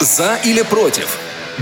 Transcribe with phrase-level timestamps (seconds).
[0.00, 1.18] За или против?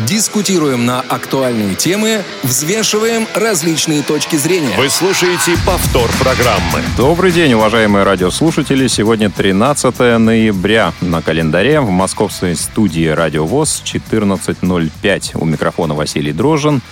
[0.07, 4.77] Дискутируем на актуальные темы, взвешиваем различные точки зрения.
[4.77, 6.83] Вы слушаете повтор программы.
[6.99, 8.89] Добрый день, уважаемые радиослушатели.
[8.89, 15.31] Сегодня 13 ноября на календаре в московской студии «Радио ВОЗ» 14.05.
[15.41, 16.83] У микрофона Василий Дрожжин.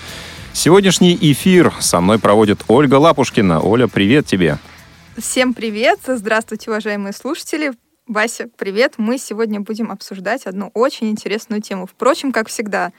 [0.55, 3.61] Сегодняшний эфир со мной проводит Ольга Лапушкина.
[3.61, 4.57] Оля, привет тебе.
[5.19, 5.99] Всем привет!
[6.07, 7.75] Здравствуйте, уважаемые слушатели!
[8.07, 8.95] Вася, привет!
[8.99, 11.87] Мы сегодня будем обсуждать одну очень интересную тему.
[11.87, 12.93] Впрочем, как всегда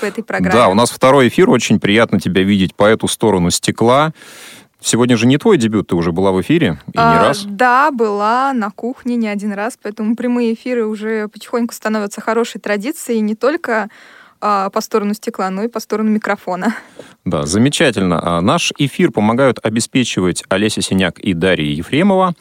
[0.00, 0.52] в этой программе.
[0.52, 1.48] Да, у нас второй эфир.
[1.48, 4.12] Очень приятно тебя видеть по эту сторону стекла.
[4.80, 7.44] Сегодня же не твой дебют, ты уже была в эфире и а, не раз.
[7.44, 13.20] Да, была на кухне не один раз, поэтому прямые эфиры уже потихоньку становятся хорошей традицией
[13.20, 13.88] не только
[14.40, 16.74] а, по сторону стекла, но и по сторону микрофона.
[17.24, 18.38] Да, замечательно.
[18.38, 22.34] А, наш эфир помогают обеспечивать Олеся Синяк и Дарья Ефремова.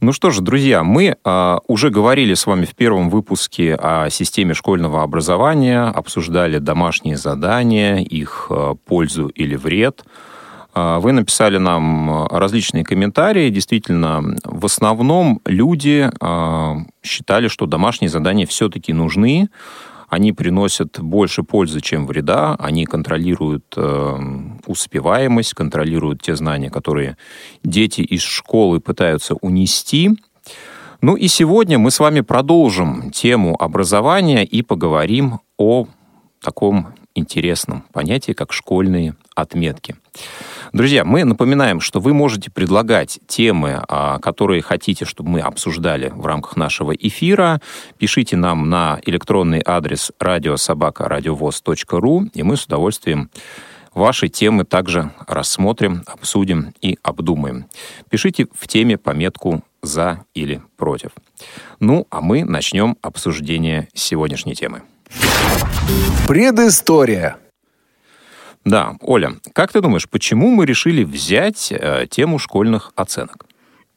[0.00, 4.54] Ну что же, друзья, мы а, уже говорили с вами в первом выпуске о системе
[4.54, 10.04] школьного образования, обсуждали домашние задания, их а, пользу или вред.
[10.72, 13.50] А, вы написали нам различные комментарии.
[13.50, 19.48] Действительно, в основном люди а, считали, что домашние задания все-таки нужны
[20.08, 24.18] они приносят больше пользы, чем вреда, они контролируют э,
[24.66, 27.16] успеваемость, контролируют те знания, которые
[27.62, 30.10] дети из школы пытаются унести.
[31.02, 35.86] Ну и сегодня мы с вами продолжим тему образования и поговорим о
[36.40, 39.96] таком интересном понятии, как школьные отметки.
[40.72, 46.26] Друзья, мы напоминаем, что вы можете предлагать темы, а, которые хотите, чтобы мы обсуждали в
[46.26, 47.60] рамках нашего эфира.
[47.96, 53.30] Пишите нам на электронный адрес радиособака.радиовоз.ру, и мы с удовольствием
[53.94, 57.66] ваши темы также рассмотрим, обсудим и обдумаем.
[58.10, 61.12] Пишите в теме пометку «За» или «Против».
[61.80, 64.82] Ну, а мы начнем обсуждение сегодняшней темы.
[66.26, 67.38] Предыстория.
[68.64, 73.46] Да, Оля, как ты думаешь, почему мы решили взять э, тему школьных оценок?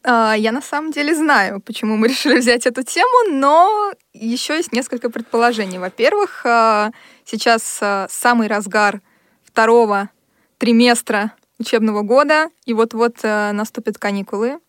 [0.03, 4.71] А, я на самом деле знаю, почему мы решили взять эту тему, но еще есть
[4.71, 5.77] несколько предположений.
[5.77, 6.91] Во-первых, э,
[7.25, 9.01] сейчас э, самый разгар
[9.43, 10.09] второго
[10.57, 14.59] триместра учебного года, и вот-вот э, наступят каникулы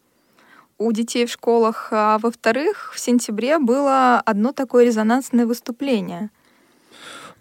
[0.78, 1.88] у детей в школах.
[1.92, 6.30] А во-вторых, в сентябре было одно такое резонансное выступление–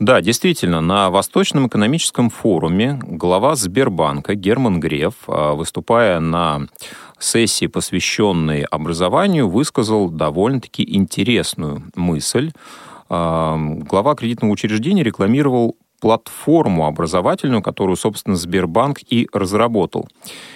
[0.01, 6.62] да, действительно, на Восточном экономическом форуме глава Сбербанка Герман Греф, а, выступая на
[7.19, 12.51] сессии, посвященной образованию, высказал довольно-таки интересную мысль.
[13.09, 20.07] А, глава кредитного учреждения рекламировал платформу образовательную, которую, собственно, Сбербанк и разработал.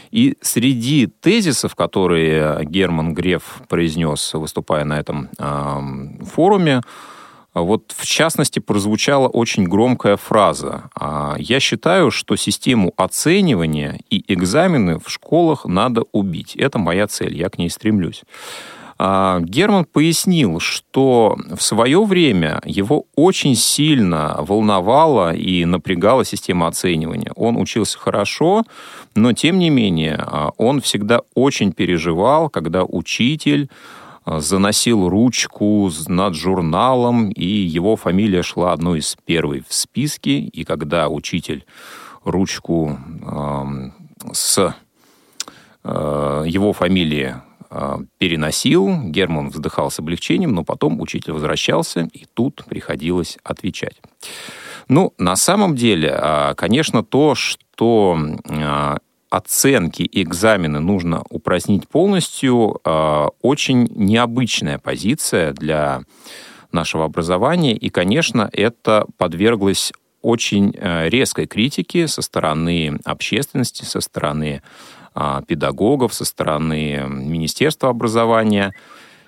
[0.10, 5.30] И среди тезисов, которые Герман Греф произнес, выступая на этом
[6.34, 6.82] форуме,
[7.62, 10.90] вот в частности прозвучала очень громкая фраза.
[10.94, 16.56] А, «Я считаю, что систему оценивания и экзамены в школах надо убить.
[16.56, 18.24] Это моя цель, я к ней стремлюсь».
[18.98, 27.32] А, Герман пояснил, что в свое время его очень сильно волновала и напрягала система оценивания.
[27.36, 28.64] Он учился хорошо,
[29.14, 30.26] но тем не менее
[30.58, 33.70] он всегда очень переживал, когда учитель
[34.26, 40.40] заносил ручку над журналом, и его фамилия шла одной из первой в списке.
[40.40, 41.66] И когда учитель
[42.24, 43.66] ручку э,
[44.34, 44.76] с
[45.84, 47.36] э, его фамилии
[47.70, 54.02] э, переносил, Герман вздыхал с облегчением, но потом учитель возвращался, и тут приходилось отвечать.
[54.88, 58.20] Ну, на самом деле, конечно, то, что
[59.30, 66.02] оценки и экзамены нужно упразднить полностью, а, очень необычная позиция для
[66.72, 67.76] нашего образования.
[67.76, 69.92] И, конечно, это подверглось
[70.22, 74.64] очень э, резкой критике со стороны общественности, со стороны
[75.14, 78.74] а, педагогов, со стороны Министерства образования.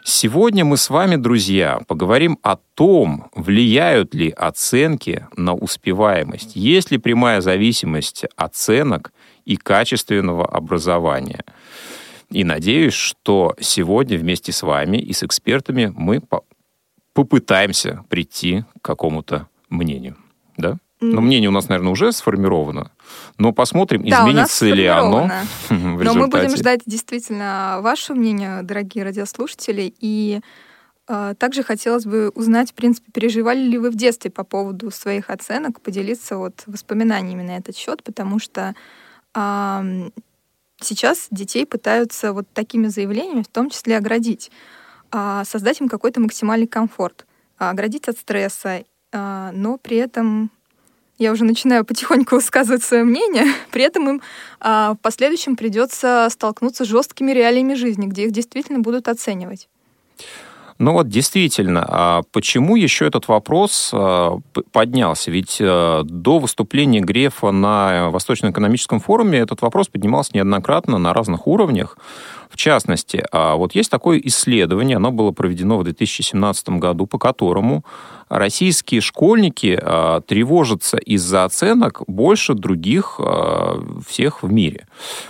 [0.03, 6.55] Сегодня мы с вами, друзья, поговорим о том, влияют ли оценки на успеваемость.
[6.55, 9.11] Есть ли прямая зависимость оценок
[9.47, 11.45] и качественного образования.
[12.29, 16.43] И надеюсь, что сегодня вместе с вами и с экспертами мы по
[17.13, 20.17] попытаемся прийти к какому-то мнению.
[20.55, 20.77] Да?
[20.99, 22.91] Но мнение у нас, наверное, уже сформировано.
[23.39, 25.31] Но посмотрим, да, изменится ли оно.
[25.69, 29.93] Но мы будем ждать действительно ваше мнение, дорогие радиослушатели.
[29.99, 30.41] И
[31.07, 35.31] э, также хотелось бы узнать, в принципе, переживали ли вы в детстве по поводу своих
[35.31, 38.75] оценок, поделиться вот воспоминаниями на этот счет, потому что
[40.81, 44.51] сейчас детей пытаются вот такими заявлениями в том числе оградить,
[45.11, 47.25] а, создать им какой-то максимальный комфорт.
[47.59, 50.51] оградить от стресса, а, но при этом
[51.17, 54.21] я уже начинаю потихоньку высказывать свое мнение, при этом им
[54.59, 59.69] а, в последующем придется столкнуться с жесткими реалиями жизни, где их действительно будут оценивать.
[60.79, 64.39] Ну вот действительно, а почему еще этот вопрос а,
[64.71, 65.31] поднялся?
[65.31, 71.97] Ведь а, до выступления Грефа на Восточно-экономическом форуме этот вопрос поднимался неоднократно на разных уровнях.
[72.49, 77.83] В частности, вот есть такое исследование, оно было проведено в 2017 году, по которому
[78.29, 79.75] российские школьники
[80.27, 83.19] тревожатся из-за оценок больше других
[84.07, 84.87] всех в мире.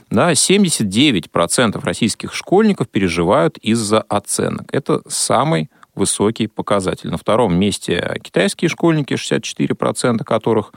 [0.10, 4.68] Да, 79% российских школьников переживают из-за оценок.
[4.72, 7.10] Это самый высокий показатель.
[7.10, 10.72] На втором месте китайские школьники, 64% которых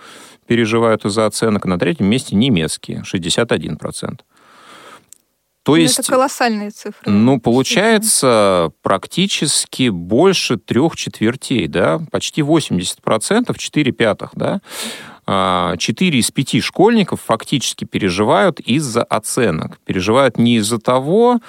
[0.46, 1.66] переживают из-за оценок.
[1.66, 4.20] На третьем месте немецкие, 61%.
[5.62, 7.10] То есть, это колоссальные цифры.
[7.10, 14.60] Ну, получается практически больше трех четвертей, да, почти 80%, 4 пятых, да,
[15.26, 19.78] 4 а, из 5 школьников фактически переживают из-за оценок.
[19.84, 21.40] Переживают не из-за того,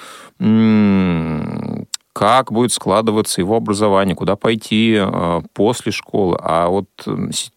[2.14, 6.38] как будет складываться его образование, куда пойти э, после школы.
[6.42, 6.90] А вот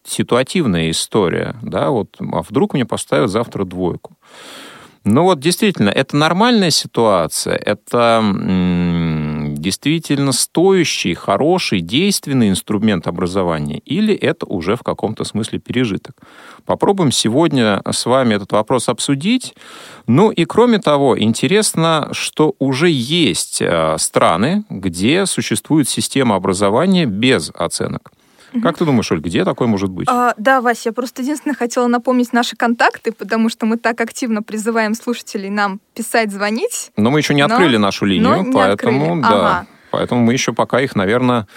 [0.03, 4.13] ситуативная история, да, вот, а вдруг мне поставят завтра двойку.
[5.07, 8.23] Ну вот действительно, это нормальная ситуация, это
[9.55, 16.15] действительно стоящий, хороший, действенный инструмент образования, или это уже в каком-то смысле пережиток.
[16.65, 19.53] Попробуем сегодня с вами этот вопрос обсудить.
[20.07, 27.51] Ну и кроме того, интересно, что уже есть э, страны, где существует система образования без
[27.53, 28.11] оценок.
[28.61, 30.07] Как ты думаешь, Оль, где такое может быть?
[30.09, 34.43] А, да, Вася, я просто единственное хотела напомнить наши контакты, потому что мы так активно
[34.43, 36.91] призываем слушателей нам писать, звонить.
[36.97, 39.21] Но мы еще не открыли но, нашу линию, поэтому открыли.
[39.21, 39.27] да.
[39.29, 39.67] Ага.
[39.91, 41.47] Поэтому мы еще пока их, наверное,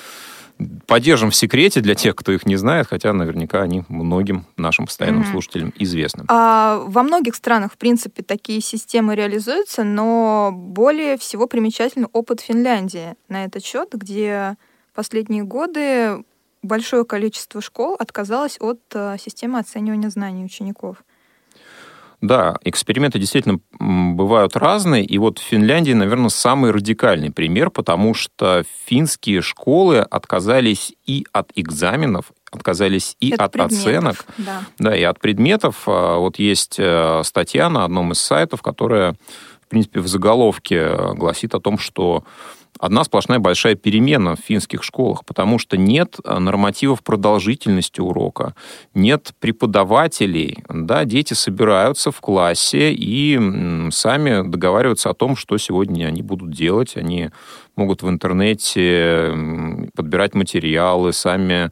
[0.87, 5.23] поддержим в секрете для тех, кто их не знает, хотя наверняка они многим нашим постоянным
[5.23, 5.31] mm-hmm.
[5.31, 6.25] слушателям известны.
[6.29, 13.15] А, во многих странах, в принципе, такие системы реализуются, но более всего примечательный опыт Финляндии
[13.29, 14.57] на этот счет, где
[14.95, 16.25] последние годы
[16.63, 21.05] большое количество школ отказалось от э, системы оценивания знаний учеников.
[22.21, 28.65] Да, эксперименты действительно бывают разные, и вот в Финляндии, наверное, самый радикальный пример, потому что
[28.87, 34.63] финские школы отказались и от экзаменов, отказались и от, от оценок, да.
[34.81, 35.85] да, и от предметов.
[35.87, 39.15] А, вот есть э, статья на одном из сайтов, которая,
[39.63, 42.25] в принципе, в заголовке гласит о том, что
[42.79, 48.55] одна сплошная большая перемена в финских школах, потому что нет э, нормативов продолжительности урока,
[48.95, 56.23] нет преподавателей, да, дети собираются в классе и сами договариваются о том, что сегодня они
[56.23, 57.31] будут делать, они
[57.77, 59.33] могут в интернете
[59.95, 61.71] подбирать материалы, сами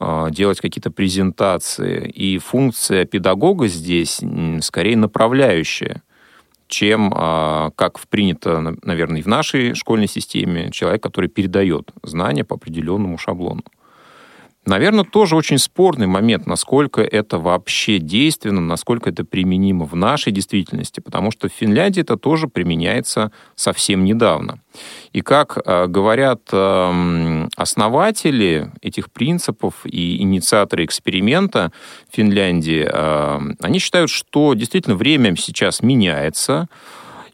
[0.00, 2.08] э, делать какие-то презентации.
[2.08, 4.20] И функция педагога здесь
[4.60, 6.02] скорее направляющая
[6.68, 12.56] чем, а, как принято, наверное, и в нашей школьной системе, человек, который передает знания по
[12.56, 13.62] определенному шаблону.
[14.66, 20.98] Наверное, тоже очень спорный момент, насколько это вообще действенно, насколько это применимо в нашей действительности,
[20.98, 24.58] потому что в Финляндии это тоже применяется совсем недавно.
[25.12, 31.70] И как э, говорят э, основатели этих принципов и инициаторы эксперимента
[32.10, 36.68] в Финляндии, э, они считают, что действительно время сейчас меняется,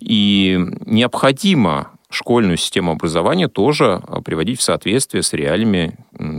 [0.01, 5.97] и необходимо школьную систему образования тоже а, приводить в соответствие с реалиями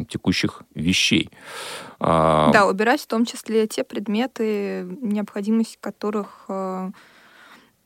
[0.09, 1.29] текущих вещей.
[1.99, 6.91] А, да, убирать в том числе те предметы, необходимость которых, а,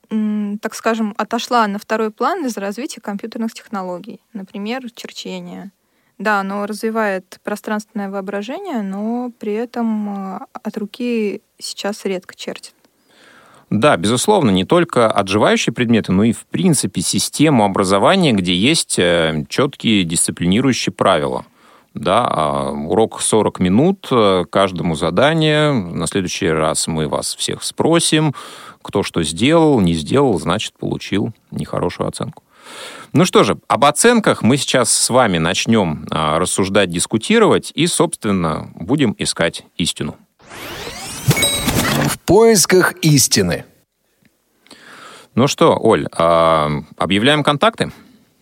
[0.10, 4.22] так скажем, отошла на второй план из-за развития компьютерных технологий.
[4.34, 5.72] Например, черчение.
[6.18, 12.74] Да, оно развивает пространственное воображение, но при этом от руки сейчас редко чертит.
[13.70, 19.46] Да, безусловно, не только отживающие предметы, но и, в принципе, систему образования, где есть э,
[19.50, 21.46] четкие дисциплинирующие правила.
[21.94, 25.74] Да, а урок 40 минут, э, каждому задание.
[25.74, 28.34] На следующий раз мы вас всех спросим,
[28.82, 32.44] кто что сделал, не сделал, значит, получил нехорошую оценку.
[33.12, 38.72] Ну что же, об оценках мы сейчас с вами начнем а, рассуждать, дискутировать и, собственно,
[38.76, 40.16] будем искать истину.
[42.08, 43.66] В поисках истины.
[45.36, 47.92] Ну что, Оль, а, объявляем контакты?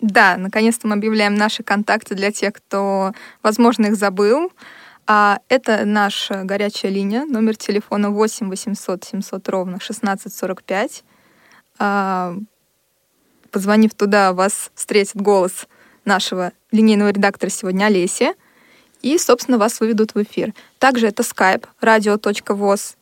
[0.02, 4.52] Да, наконец-то мы объявляем наши контакты для тех, кто, возможно, их забыл.
[5.08, 11.04] А это наша горячая линия, номер телефона 8 800 700 ровно 1645.
[11.80, 12.36] А,
[13.50, 15.68] позвонив туда, вас встретит голос
[16.06, 18.36] нашего линейного редактора сегодня Олеси.
[19.02, 20.54] и, собственно, вас выведут в эфир.
[20.78, 22.96] Также это skype radio.voz.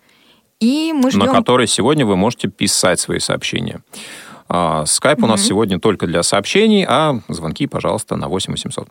[0.63, 1.25] И мы ждем...
[1.25, 3.81] На который сегодня вы можете писать свои сообщения.
[4.47, 5.23] Скайп mm-hmm.
[5.23, 8.87] у нас сегодня только для сообщений, а звонки, пожалуйста, на 8 800.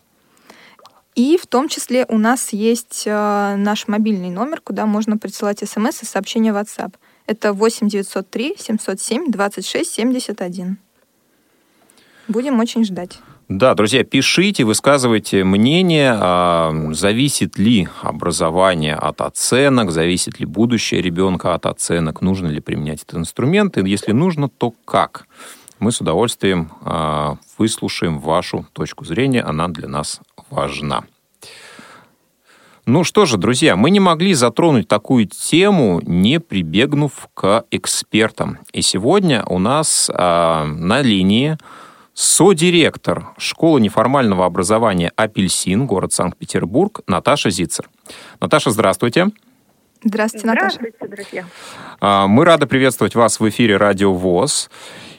[1.14, 6.02] И в том числе у нас есть э, наш мобильный номер, куда можно присылать смс
[6.02, 6.94] и сообщения в WhatsApp.
[7.26, 10.78] Это 8 903 707 26 71.
[12.28, 13.18] Будем очень ждать.
[13.48, 21.54] Да, друзья, пишите, высказывайте мнение, а, зависит ли образование от оценок, зависит ли будущее ребенка
[21.54, 25.26] от оценок, нужно ли применять этот инструмент, и если нужно, то как.
[25.80, 31.02] Мы с удовольствием а, выслушаем вашу точку зрения, она для нас важна.
[32.86, 38.58] Ну что же, друзья, мы не могли затронуть такую тему, не прибегнув к экспертам.
[38.72, 41.58] И сегодня у нас а, на линии
[42.24, 47.90] Содиректор школы неформального образования «Апельсин», город Санкт-Петербург, Наташа Зицер.
[48.40, 49.30] Наташа, здравствуйте.
[50.04, 50.76] Здравствуйте, Наташа.
[50.76, 51.44] Здравствуйте, друзья.
[52.00, 54.70] А, мы рады приветствовать вас в эфире «Радио ВОЗ».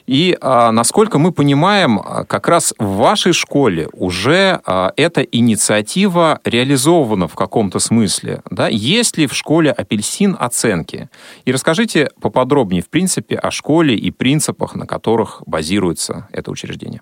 [0.06, 6.40] И, а, насколько мы понимаем, а, как раз в вашей школе уже а, эта инициатива
[6.44, 8.42] реализована в каком-то смысле.
[8.50, 8.68] Да?
[8.68, 11.08] Есть ли в школе апельсин оценки?
[11.46, 17.00] И расскажите поподробнее, в принципе, о школе и принципах, на которых базируется это учреждение.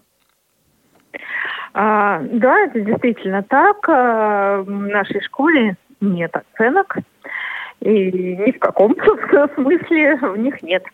[1.74, 3.88] Да, это действительно так.
[3.88, 6.98] В нашей школе нет оценок
[7.82, 8.96] и ни в каком
[9.54, 10.84] смысле в них нет.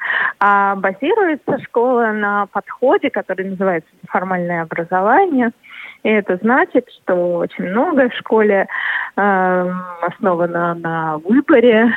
[0.41, 5.51] А базируется школа на подходе, который называется неформальное образование.
[6.03, 8.67] И это значит, что очень многое в школе
[9.17, 11.93] э, основано на выборе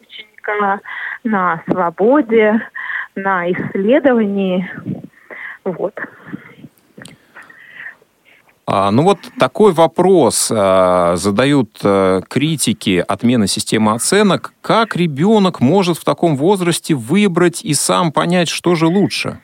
[0.00, 0.80] ученика,
[1.24, 2.60] на свободе,
[3.14, 4.70] на исследовании.
[5.64, 5.98] Вот.
[8.68, 14.52] А, ну вот такой вопрос а, задают а, критики отмены системы оценок.
[14.60, 19.38] Как ребенок может в таком возрасте выбрать и сам понять, что же лучше?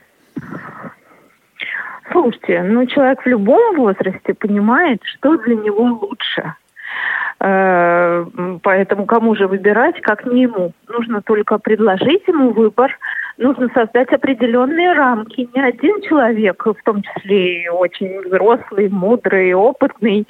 [2.10, 6.54] Слушайте, ну человек в любом возрасте понимает, что для него лучше.
[7.38, 8.26] Э,
[8.62, 10.72] поэтому кому же выбирать, как не ему?
[10.88, 12.98] Нужно только предложить ему выбор,
[13.42, 15.48] нужно создать определенные рамки.
[15.54, 20.26] Ни один человек, в том числе и очень взрослый, мудрый, опытный,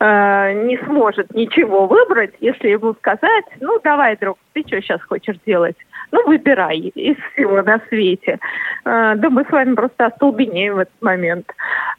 [0.00, 5.36] э, не сможет ничего выбрать, если ему сказать, ну давай, друг, ты что сейчас хочешь
[5.46, 5.76] делать?
[6.12, 8.38] Ну, выбирай из всего на свете.
[8.84, 11.50] Э, да мы с вами просто остолбенеем в этот момент.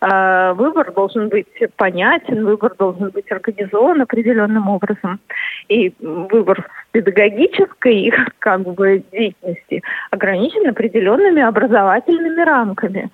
[0.01, 1.47] Э, выбор должен быть
[1.77, 5.19] понятен, выбор должен быть организован определенным образом.
[5.67, 9.81] И выбор педагогической как бы, деятельности
[10.11, 13.09] ограничен определенными образовательными рамками,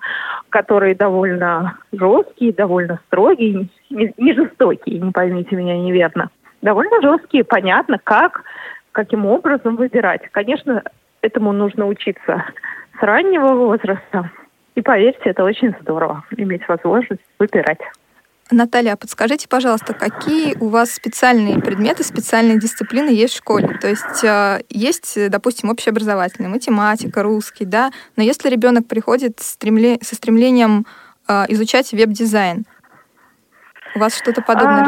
[0.50, 6.30] которые довольно жесткие, довольно строгие, не, жестокие, не поймите меня неверно.
[6.62, 8.44] Довольно жесткие, понятно, как
[8.92, 10.22] каким образом выбирать.
[10.32, 10.82] Конечно,
[11.22, 12.44] этому нужно учиться
[12.98, 14.30] с раннего возраста.
[14.74, 17.80] И поверьте, это очень здорово, иметь возможность выбирать.
[18.52, 23.78] Наталья, подскажите, пожалуйста, какие у вас специальные предметы, специальные дисциплины есть в школе?
[23.80, 30.84] То есть э, есть, допустим, общеобразовательная, математика, русский, да, но если ребенок приходит со стремлением
[31.28, 32.64] э, изучать веб-дизайн,
[33.94, 34.84] у вас что-то подобное а...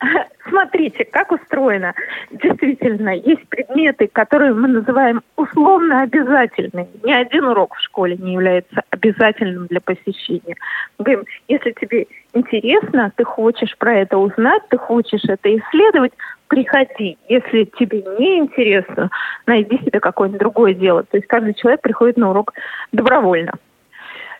[0.48, 1.94] Смотрите, как устроено.
[2.30, 6.88] Действительно, есть предметы, которые мы называем условно обязательными.
[7.04, 10.56] Ни один урок в школе не является обязательным для посещения.
[10.98, 16.12] Мы говорим, если тебе интересно, ты хочешь про это узнать, ты хочешь это исследовать,
[16.48, 17.16] приходи.
[17.28, 19.10] Если тебе не интересно,
[19.46, 21.02] найди себе какое-нибудь другое дело.
[21.04, 22.54] То есть каждый человек приходит на урок
[22.92, 23.52] добровольно.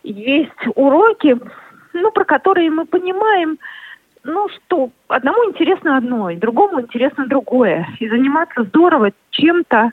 [0.02, 1.38] Есть уроки,
[1.92, 3.58] ну, про которые мы понимаем,
[4.24, 7.86] ну что, одному интересно одно, и другому интересно другое.
[7.98, 9.92] И заниматься здорово чем-то,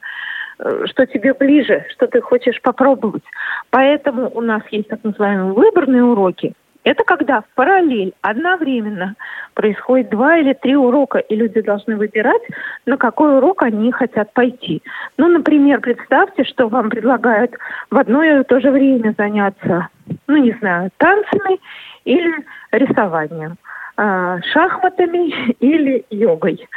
[0.60, 3.24] э, что тебе ближе, что ты хочешь попробовать.
[3.70, 6.54] Поэтому у нас есть так называемые выборные уроки.
[6.88, 9.16] Это когда в параллель, одновременно
[9.56, 12.42] происходит два или три урока, и люди должны выбирать,
[12.86, 14.82] на какой урок они хотят пойти.
[15.18, 17.54] Ну, например, представьте, что вам предлагают
[17.92, 19.90] в одно и то же время заняться,
[20.28, 21.60] ну, не знаю, танцами
[22.06, 23.58] или рисованием.
[23.98, 26.70] А, шахматами или йогой.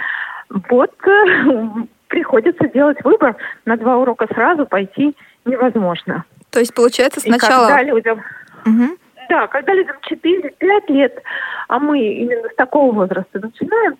[0.70, 1.66] Вот э,
[2.08, 3.36] приходится делать выбор.
[3.64, 5.14] На два урока сразу пойти
[5.44, 6.24] невозможно.
[6.50, 7.66] То есть, получается, сначала...
[7.66, 8.24] И когда людям...
[8.66, 8.96] Угу.
[9.30, 10.52] Да, когда людям 4-5
[10.88, 11.22] лет,
[11.68, 13.96] а мы именно с такого возраста начинаем,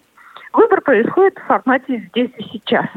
[0.53, 2.89] выбор происходит в формате здесь и сейчас.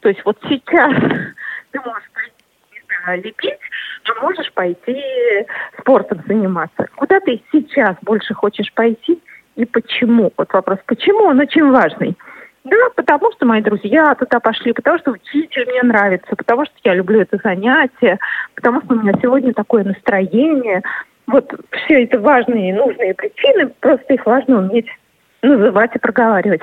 [0.00, 0.92] То есть вот сейчас
[1.72, 3.58] ты можешь пойти лепить,
[4.04, 5.02] а можешь пойти
[5.78, 6.88] спортом заниматься.
[6.96, 9.22] Куда ты сейчас больше хочешь пойти–
[9.56, 10.32] и почему.
[10.36, 12.16] Вот вопрос, почему, он очень важный.
[12.64, 16.94] Да, потому что мои друзья туда пошли, потому что учитель мне нравится, потому что я
[16.94, 18.18] люблю это занятие,
[18.54, 20.82] потому что у меня сегодня такое настроение.
[21.26, 24.86] Вот все это важные и нужные причины, просто их важно уметь
[25.42, 26.62] называть и проговаривать.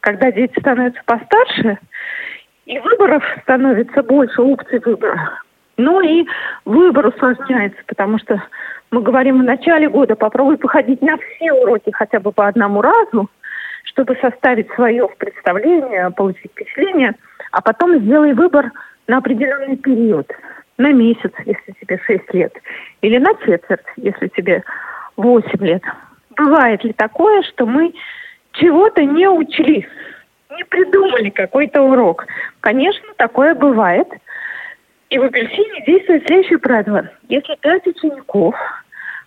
[0.00, 1.78] Когда дети становятся постарше,
[2.66, 5.42] и выборов становится больше, опций выбора,
[5.76, 6.26] ну и
[6.64, 8.42] выбор усложняется, потому что
[8.90, 13.30] мы говорим в начале года, попробуй походить на все уроки хотя бы по одному разу,
[13.84, 17.14] чтобы составить свое представление, получить впечатление,
[17.50, 18.70] а потом сделай выбор
[19.06, 20.30] на определенный период,
[20.82, 22.52] на месяц, если тебе 6 лет,
[23.00, 24.62] или на четверть, если тебе
[25.16, 25.82] 8 лет.
[26.36, 27.94] Бывает ли такое, что мы
[28.52, 29.86] чего-то не учли,
[30.56, 32.26] не придумали какой-то урок?
[32.60, 34.08] Конечно, такое бывает.
[35.10, 37.08] И в апельсине действует следующее правило.
[37.28, 38.54] Если пять учеников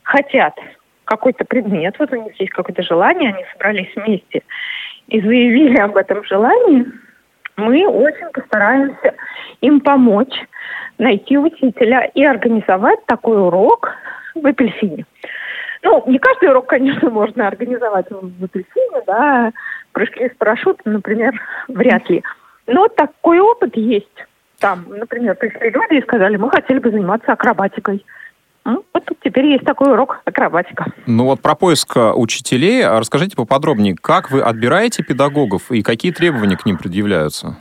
[0.03, 0.55] хотят
[1.05, 4.41] какой-то предмет, вот у них есть какое-то желание, они собрались вместе
[5.07, 6.85] и заявили об этом желании,
[7.57, 9.13] мы очень постараемся
[9.61, 10.35] им помочь
[10.97, 13.91] найти учителя и организовать такой урок
[14.33, 15.05] в апельсине.
[15.83, 19.51] Ну, не каждый урок, конечно, можно организовать в апельсине, да,
[19.91, 22.23] прыжки с парашютом, например, вряд ли.
[22.67, 24.25] Но такой опыт есть.
[24.59, 28.05] Там, например, пришли люди и сказали, мы хотели бы заниматься акробатикой.
[28.65, 30.85] Ну, вот теперь есть такой урок акробатика.
[31.05, 36.11] Ну вот про поиск э, учителей а расскажите поподробнее, как вы отбираете педагогов и какие
[36.11, 37.57] требования к ним предъявляются?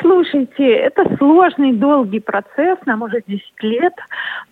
[0.00, 3.94] Слушайте, это сложный, долгий процесс, нам уже 10 лет.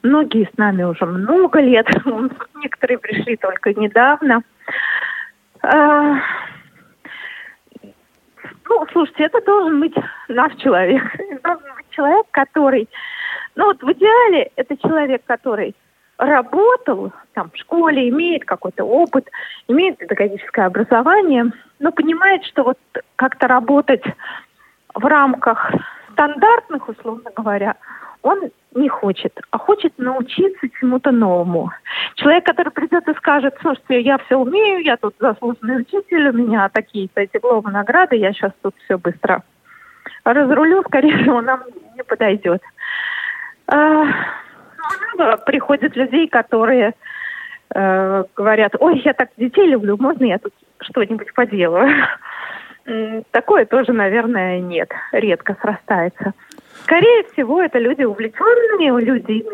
[0.03, 1.87] Многие с нами уже много лет.
[2.57, 4.43] Некоторые пришли только недавно.
[5.63, 6.15] А,
[8.69, 9.95] ну, слушайте, это должен быть
[10.29, 11.03] наш человек.
[11.45, 12.89] Должен быть человек, который
[13.57, 15.75] ну вот в идеале это человек, который
[16.19, 19.29] работал там в школе, имеет какой-то опыт,
[19.69, 22.79] имеет педагогическое образование, но понимает, что вот
[23.17, 24.05] как-то работать
[24.95, 25.73] в рамках
[26.13, 27.77] стандартных, условно говоря,
[28.23, 28.41] он
[28.75, 31.71] не хочет, а хочет научиться чему-то новому.
[32.15, 36.69] Человек, который придет и скажет, слушайте, я все умею, я тут заслуженный учитель, у меня
[36.69, 39.43] такие-то дипломы, награды, я сейчас тут все быстро
[40.25, 41.63] разрулю, скорее всего, нам
[41.95, 42.63] не подойдет.
[43.67, 44.05] А,
[45.15, 46.95] много приходят людей, которые
[47.75, 51.91] э, говорят, ой, я так детей люблю, можно я тут что-нибудь поделаю?
[53.31, 56.35] Такое тоже, наверное, нет, редко срастается.
[56.83, 59.47] Скорее всего, это люди увлеченные, люди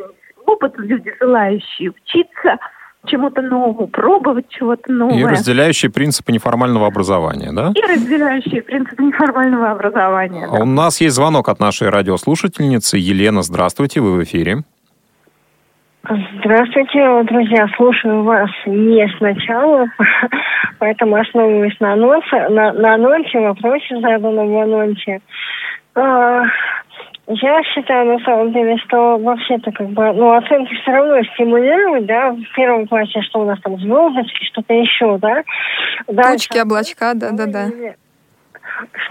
[0.45, 2.59] опыт, люди желающие учиться–
[3.07, 5.19] чему-то новому, пробовать чего-то нового.
[5.19, 7.73] И разделяющие принципы неформального образования, да?
[7.75, 10.49] И разделяющие принципы неформального образования.
[10.51, 10.61] Да.
[10.61, 12.99] У нас есть звонок от нашей радиослушательницы.
[12.99, 14.63] Елена, здравствуйте, вы в эфире.
[16.39, 17.69] Здравствуйте, друзья.
[17.77, 19.87] Слушаю вас не сначала,
[20.79, 25.21] поэтому основываюсь на анонсе, на, на анонсе, вопросе заданном в анонсе.
[27.27, 32.33] Я считаю, на самом деле, что вообще-то как бы, ну, оценки все равно стимулируют, да,
[32.33, 35.45] в первом классе, что у нас там звездочки, что-то еще, да.
[36.09, 37.69] Дальше, Точки, облачка, да-да-да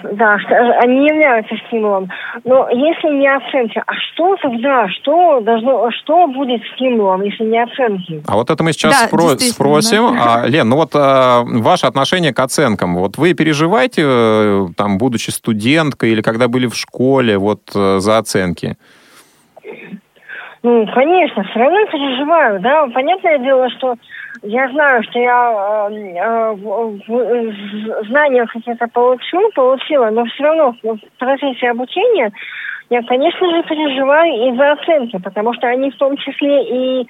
[0.04, 0.38] да,
[0.82, 2.10] они не являются стимулом.
[2.44, 8.24] Но если не оценки, а что тогда, что должно, что будет стимулом, если не оценки?
[8.28, 10.16] А вот это мы сейчас да, спро- спросим.
[10.16, 10.42] Да.
[10.44, 12.96] А, Лен, ну вот а, ваше отношение к оценкам.
[12.96, 18.18] Вот вы переживаете, э, там, будучи студенткой или когда были в школе, вот э, за
[18.18, 18.78] оценки?
[20.62, 22.86] Ну, конечно, все равно переживаю, да.
[22.94, 23.96] Понятное дело, что
[24.44, 26.54] я знаю, что я э, э,
[27.08, 32.32] в, знания какие-то получу, получила, но все равно в процессе обучения
[32.90, 37.08] я, конечно же, переживаю и за оценки, потому что они в том числе и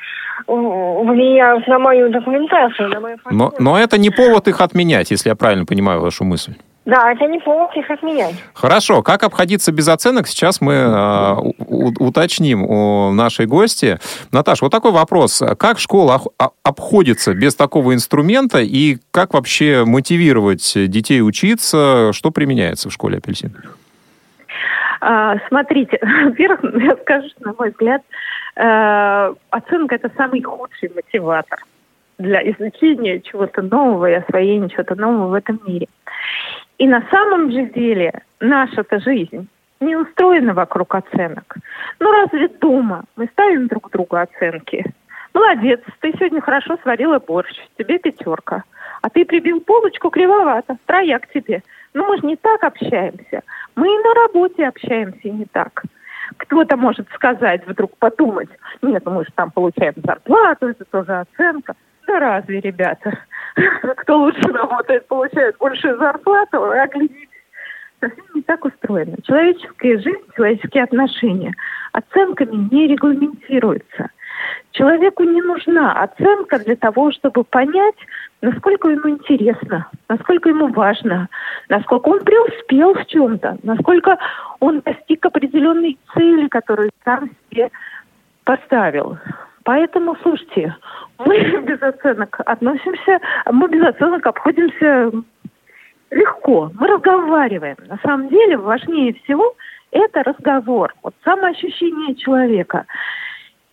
[0.47, 5.35] влияют на мою документацию, на мою но, но это не повод их отменять, если я
[5.35, 6.53] правильно понимаю вашу мысль.
[6.89, 8.33] Да, это не повод их отменять.
[8.53, 9.03] Хорошо.
[9.03, 11.35] Как обходиться без оценок, сейчас мы э,
[11.67, 13.99] уточним у нашей гости.
[14.31, 15.43] Наташа, вот такой вопрос.
[15.59, 16.19] Как школа
[16.63, 22.11] обходится без такого инструмента и как вообще мотивировать детей учиться?
[22.11, 23.55] Что применяется в школе «Апельсин»?
[25.01, 28.01] А, смотрите, во-первых, я скажу, что, на мой взгляд,
[28.55, 31.59] э, оценка– это самый худший мотиватор
[32.17, 35.87] для изучения чего-то нового и освоения чего-то нового в этом мире.
[36.79, 39.47] И на самом же деле наша-то жизнь
[39.81, 41.57] не устроена вокруг оценок.
[41.99, 44.85] Ну разве дома мы ставим друг другу оценки?
[45.33, 48.63] Молодец, ты сегодня хорошо сварила борщ, тебе пятерка.
[49.01, 51.63] А ты прибил полочку кривовато, трояк тебе.
[51.93, 53.43] Ну мы же не так общаемся.
[53.75, 55.83] Мы и на работе общаемся не так.
[56.37, 58.49] Кто-то может сказать, вдруг подумать,
[58.81, 61.73] нет, ну мы же там получаем зарплату, это тоже оценка.
[62.07, 63.19] Да разве, ребята?
[63.97, 67.27] Кто лучше работает, получает большую зарплату, а глядите,
[67.99, 69.17] совсем не так устроено.
[69.23, 71.53] Человеческая жизнь, человеческие отношения
[71.91, 74.09] оценками не регламентируются.
[74.71, 77.95] Человеку не нужна оценка для того, чтобы понять,
[78.41, 81.27] насколько ему интересно, насколько ему важно,
[81.67, 84.17] насколько он преуспел в чем-то, насколько
[84.59, 87.69] он достиг определенной цели, которую сам себе
[88.45, 89.17] поставил.
[89.69, 90.75] Поэтому, слушайте,
[91.19, 93.19] мы без оценок относимся,
[93.51, 95.11] мы без оценок обходимся
[96.09, 96.71] легко.
[96.73, 97.75] Мы разговариваем.
[97.85, 99.53] На самом деле важнее всего
[99.91, 100.95] это разговор.
[101.03, 102.87] Вот самоощущение человека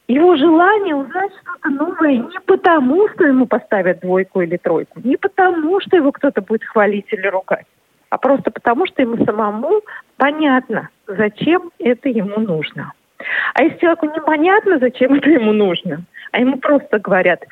[0.07, 5.81] его желание узнать что-то новое не потому, что ему поставят двойку или тройку, не потому,
[5.81, 7.65] что его кто-то будет хвалить или ругать,
[8.11, 9.81] а просто потому, что ему самому
[10.19, 12.93] понятно, зачем это ему нужно.
[13.55, 16.03] А если человеку непонятно, зачем это ему нужно,
[16.33, 17.45] а ему просто говорят,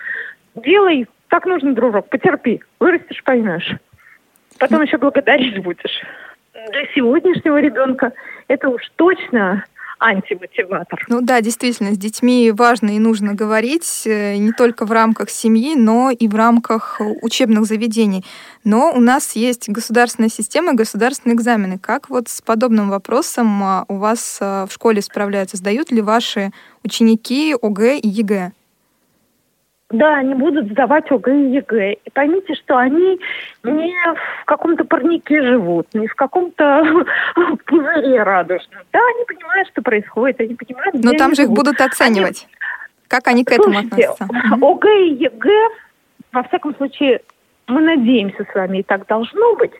[0.54, 3.74] делай как нужно, дружок, потерпи, вырастешь, поймешь.
[4.60, 6.00] Потом еще благодарить будешь.
[6.52, 8.12] Для сегодняшнего ребенка
[8.46, 9.64] это уж точно
[9.98, 11.04] антимотиватор.
[11.08, 15.74] Ну да, действительно, с детьми важно и нужно говорить э, не только в рамках семьи,
[15.76, 18.24] но и в рамках учебных заведений.
[18.64, 21.78] Но у нас есть государственная система, государственные экзамены.
[21.78, 25.56] Как вот с подобным вопросом а, у вас а, в школе справляются?
[25.56, 26.50] Сдают ли ваши
[26.82, 28.52] ученики ОГЭ и ЕГЭ?
[29.90, 31.92] Да, они будут сдавать ОГЭ и ЕГЭ.
[31.92, 33.20] И поймите, что они
[33.62, 33.94] не
[34.40, 37.04] в каком-то парнике живут, не в каком-то
[37.66, 38.82] пузыре радужном.
[38.92, 42.46] Да, они понимают, что происходит, они понимают, Но там же их будут оценивать.
[42.46, 42.54] Они...
[43.08, 44.24] Как они к этому Слушайте, относятся?
[44.62, 45.68] ОГЭ и ЕГЭ,
[46.32, 47.20] во всяком случае,
[47.66, 49.72] мы надеемся с вами, и так должно быть,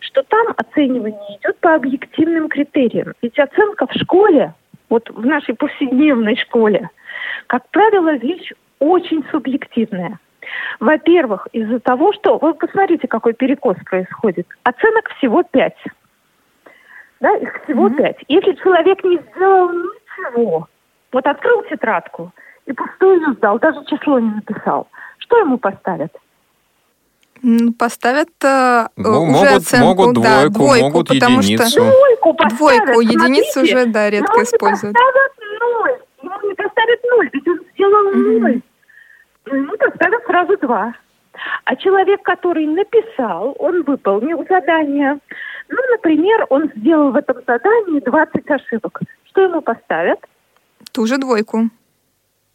[0.00, 3.14] что там оценивание идет по объективным критериям.
[3.22, 4.54] Ведь оценка в школе,
[4.90, 6.90] вот в нашей повседневной школе,
[7.46, 10.18] как правило, вещь очень субъективная.
[10.80, 12.38] Во-первых, из-за того, что...
[12.38, 14.46] Вы посмотрите, какой перекос происходит.
[14.62, 15.76] Оценок всего пять.
[17.20, 17.96] Да, их всего mm-hmm.
[17.96, 18.16] пять.
[18.28, 20.68] Если человек не сделал ничего,
[21.12, 22.32] вот открыл тетрадку
[22.66, 24.88] и пустую сдал, даже число не написал,
[25.18, 26.12] что ему поставят?
[27.78, 31.70] Поставят э, ну, уже могут, оценку, могут двойку, да, двойку могут потому единицу.
[31.70, 34.96] Что двойку поставят, двойку, единицу уже, да, редко используют.
[34.96, 38.40] Поставят ноль, ему не поставят ноль, ведь он сделал mm-hmm.
[38.40, 38.62] ноль
[39.50, 40.94] ну, поставят сразу два.
[41.64, 45.18] А человек, который написал, он выполнил задание.
[45.68, 49.00] Ну, например, он сделал в этом задании 20 ошибок.
[49.24, 50.18] Что ему поставят?
[50.92, 51.68] Ту же двойку.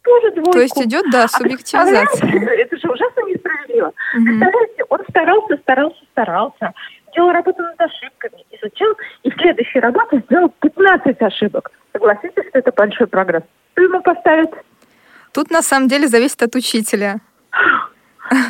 [0.02, 0.52] Ту же двойку.
[0.52, 2.28] То есть идет, да, а субъективизация.
[2.28, 3.86] А это же ужасно несправедливо.
[3.88, 4.24] Угу.
[4.24, 6.72] Представляете, он старался, старался, старался,
[7.14, 11.70] делал работу над ошибками, изучил, и в следующей работе сделал 15 ошибок.
[11.92, 13.44] Согласитесь, что это большой прогресс?
[13.72, 14.50] Что ему поставят?
[15.34, 17.16] Тут на самом деле зависит от учителя.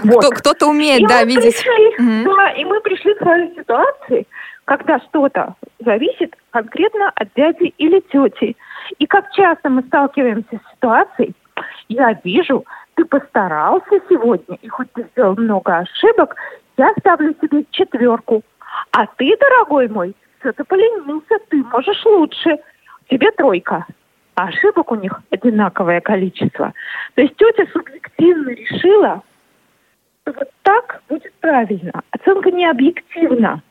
[0.05, 0.20] Вот.
[0.20, 1.57] Кто, кто-то умеет, и да, видеть.
[1.57, 2.37] Пришли, угу.
[2.37, 4.27] Да, и мы пришли к своей ситуации,
[4.66, 8.57] когда что-то зависит конкретно от дяди или тети.
[9.01, 11.35] И как часто мы сталкиваемся с ситуацией,
[11.88, 16.37] я вижу, ты постарался сегодня, и хоть ты сделал много ошибок,
[16.77, 18.42] я ставлю тебе четверку.
[18.92, 22.59] А ты, дорогой мой, что-то поленился, ты можешь лучше.
[23.11, 23.85] Тебе тройка
[24.35, 26.73] а ошибок у них одинаковое количество.
[27.14, 29.23] То есть тетя субъективно решила,
[30.23, 32.03] что вот так будет правильно.
[32.11, 33.62] Оценка не объективна.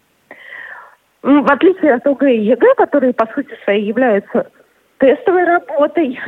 [1.22, 4.52] В отличие от ОГЭ и ЕГЭ, которые по сути своей являются
[4.98, 6.20] тестовой работой,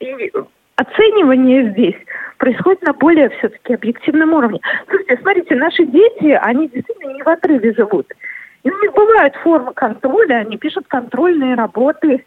[0.00, 0.32] и
[0.76, 1.96] оценивание здесь
[2.38, 4.60] происходит на более все-таки объективном уровне.
[4.88, 8.12] Слушайте, смотрите, наши дети, они действительно не в отрыве живут.
[8.62, 12.24] И у них бывают формы контроля, они пишут контрольные работы,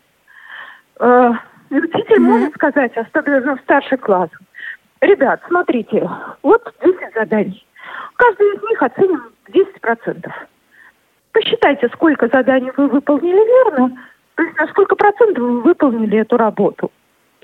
[0.99, 1.31] э,
[1.73, 2.19] и учитель mm-hmm.
[2.19, 4.29] может сказать, особенно в старший класс,
[5.01, 6.07] ребят, смотрите,
[6.43, 7.65] вот 10 заданий.
[8.15, 10.31] Каждый из них оценим 10%.
[11.31, 13.97] Посчитайте, сколько заданий вы выполнили верно,
[14.35, 16.91] то есть на сколько процентов вы выполнили эту работу.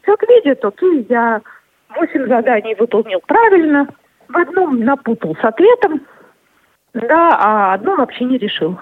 [0.03, 1.41] Как видит, окей, я
[1.95, 3.87] 8 заданий выполнил правильно,
[4.27, 6.01] в одном напутал с ответом,
[6.93, 8.77] да, а одно вообще не решил.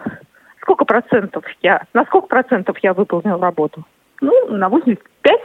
[0.61, 3.85] Сколько процентов я, на сколько процентов я выполнил работу?
[4.21, 5.35] Ну, на 85.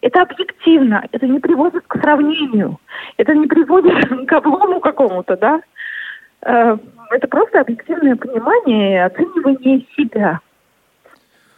[0.00, 2.80] Это объективно, это не приводит к сравнению,
[3.16, 5.62] это не приводит к облому какому-то, да.
[6.44, 6.76] Э,
[7.10, 10.40] это просто объективное понимание и оценивание себя.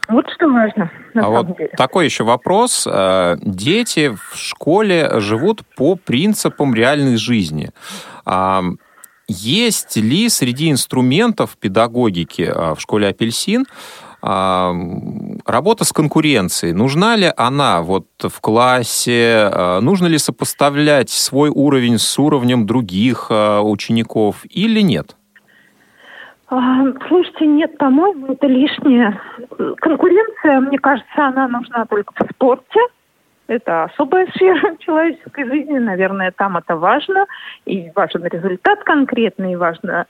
[0.07, 0.91] Вот что важно.
[1.13, 1.71] На а вот деле.
[1.75, 2.87] такой еще вопрос.
[2.87, 7.71] Э, дети в школе живут по принципам реальной жизни.
[8.25, 8.61] А,
[9.27, 13.65] есть ли среди инструментов педагогики э, в школе «Апельсин»
[14.25, 19.49] работа с конкуренцией, нужна ли она вот в классе?
[19.51, 25.15] А, нужно ли сопоставлять свой уровень с уровнем других а, учеников или нет?
[27.07, 29.19] Слушайте, нет, по-моему, это лишнее.
[29.77, 32.79] Конкуренция, мне кажется, она нужна только в спорте.
[33.47, 37.25] Это особая сфера человеческой жизни, наверное, там это важно,
[37.65, 40.07] и важен результат конкретный, и важно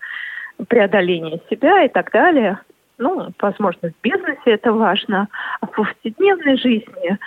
[0.67, 2.59] преодоление себя и так далее.
[2.97, 5.27] Ну, возможно, в бизнесе это важно,
[5.59, 7.17] а в повседневной жизни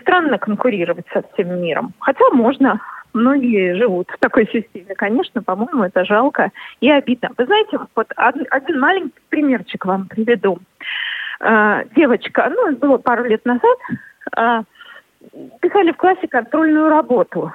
[0.00, 1.92] странно конкурировать со всем миром.
[2.00, 2.80] Хотя можно,
[3.12, 4.94] многие живут в такой системе.
[4.96, 6.50] Конечно, по-моему, это жалко
[6.80, 7.30] и обидно.
[7.36, 10.58] Вы знаете, вот один маленький примерчик вам приведу.
[11.40, 13.78] А, девочка, ну, это было пару лет назад,
[14.36, 14.64] а,
[15.60, 17.52] писали в классе контрольную работу.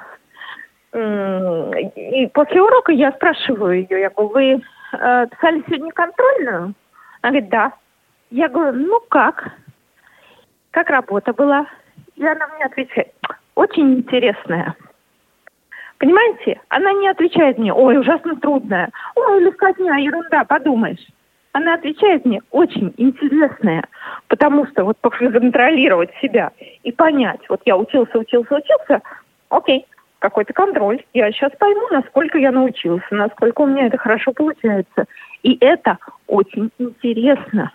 [0.92, 6.74] И после урока я спрашиваю ее, я говорю, вы э, писали сегодня контрольную?
[7.22, 7.72] Она говорит, да.
[8.30, 9.52] Я говорю, ну как?
[10.70, 11.66] Как работа была?
[12.16, 13.12] И она мне отвечает,
[13.54, 14.74] очень интересная.
[15.98, 16.60] Понимаете?
[16.68, 18.90] Она не отвечает мне, ой, ужасно трудная.
[19.16, 21.06] Ой, легкотня, ерунда, подумаешь.
[21.52, 23.84] Она отвечает мне, очень интересная.
[24.28, 26.52] Потому что вот контролировать себя
[26.84, 29.02] и понять, вот я учился, учился, учился,
[29.48, 29.86] окей,
[30.20, 31.02] какой-то контроль.
[31.12, 35.06] Я сейчас пойму, насколько я научился, насколько у меня это хорошо получается.
[35.42, 37.72] И это очень интересно.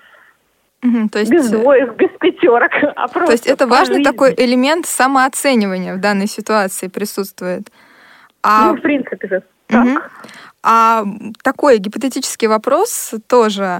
[0.83, 4.11] Угу, то есть, без двоек, без пятерок, а просто То есть это важный жизни.
[4.11, 7.67] такой элемент самооценивания в данной ситуации присутствует.
[8.43, 8.67] А...
[8.67, 9.43] Ну, в принципе, же.
[9.67, 9.85] Так.
[9.85, 9.99] Угу.
[10.61, 11.03] А
[11.43, 13.79] такой гипотетический вопрос тоже.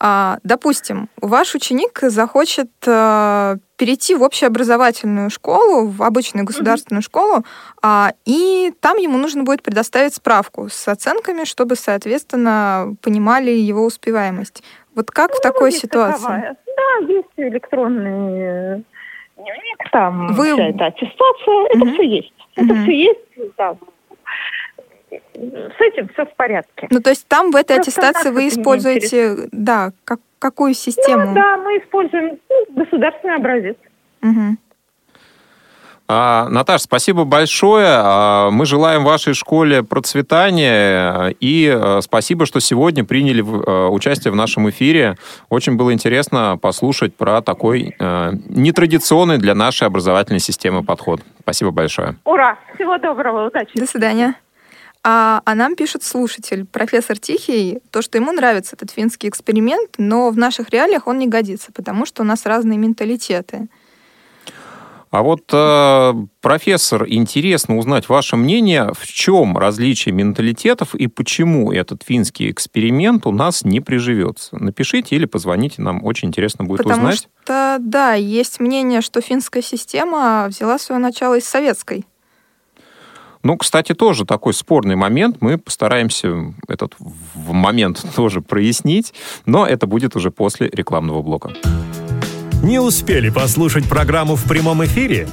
[0.00, 7.04] А, допустим, ваш ученик захочет а, перейти в общеобразовательную школу, в обычную государственную mm-hmm.
[7.04, 7.44] школу,
[7.82, 14.62] а, и там ему нужно будет предоставить справку с оценками, чтобы, соответственно, понимали его успеваемость.
[14.94, 16.22] Вот как ну, в такой ситуации?
[16.22, 16.56] Таковая.
[16.76, 18.84] Да, есть электронный
[19.36, 20.54] дневник, там Вы...
[20.54, 21.76] вся эта аттестация, mm-hmm.
[21.76, 22.34] это все есть.
[22.56, 22.82] Это mm-hmm.
[22.82, 23.76] все есть, да,
[25.34, 26.88] с этим все в порядке.
[26.90, 31.26] Ну, то есть там в этой Просто аттестации вы используете, да, как, какую систему?
[31.26, 33.76] Ну, да, мы используем ну, государственный образец.
[34.22, 34.56] Угу.
[36.06, 37.86] А, Наташ, спасибо большое.
[37.88, 44.36] А, мы желаем вашей школе процветания и а, спасибо, что сегодня приняли а, участие в
[44.36, 45.16] нашем эфире.
[45.48, 51.20] Очень было интересно послушать про такой нетрадиционный для нашей образовательной системы подход.
[51.40, 52.16] Спасибо большое.
[52.24, 52.58] Ура!
[52.74, 53.78] Всего доброго, удачи.
[53.78, 54.34] До свидания.
[55.06, 60.30] А, а нам пишет слушатель, профессор Тихий, то, что ему нравится этот финский эксперимент, но
[60.30, 63.68] в наших реалиях он не годится, потому что у нас разные менталитеты.
[65.10, 72.02] А вот, э, профессор, интересно узнать ваше мнение, в чем различие менталитетов и почему этот
[72.02, 74.56] финский эксперимент у нас не приживется.
[74.56, 77.28] Напишите или позвоните нам, очень интересно будет Потому узнать.
[77.44, 82.06] Потому что, да, есть мнение, что финская система взяла свое начало из советской.
[83.44, 85.36] Ну, кстати, тоже такой спорный момент.
[85.40, 86.94] Мы постараемся этот
[87.34, 89.12] момент тоже прояснить,
[89.46, 91.52] но это будет уже после рекламного блока.
[92.62, 95.28] Не успели послушать программу в прямом эфире?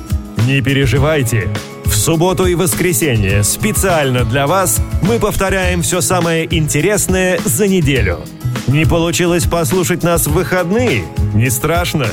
[0.46, 1.48] Не переживайте.
[1.86, 8.20] В субботу и воскресенье специально для вас мы повторяем все самое интересное за неделю.
[8.68, 11.06] Не получилось послушать нас в выходные?
[11.34, 12.08] Не страшно.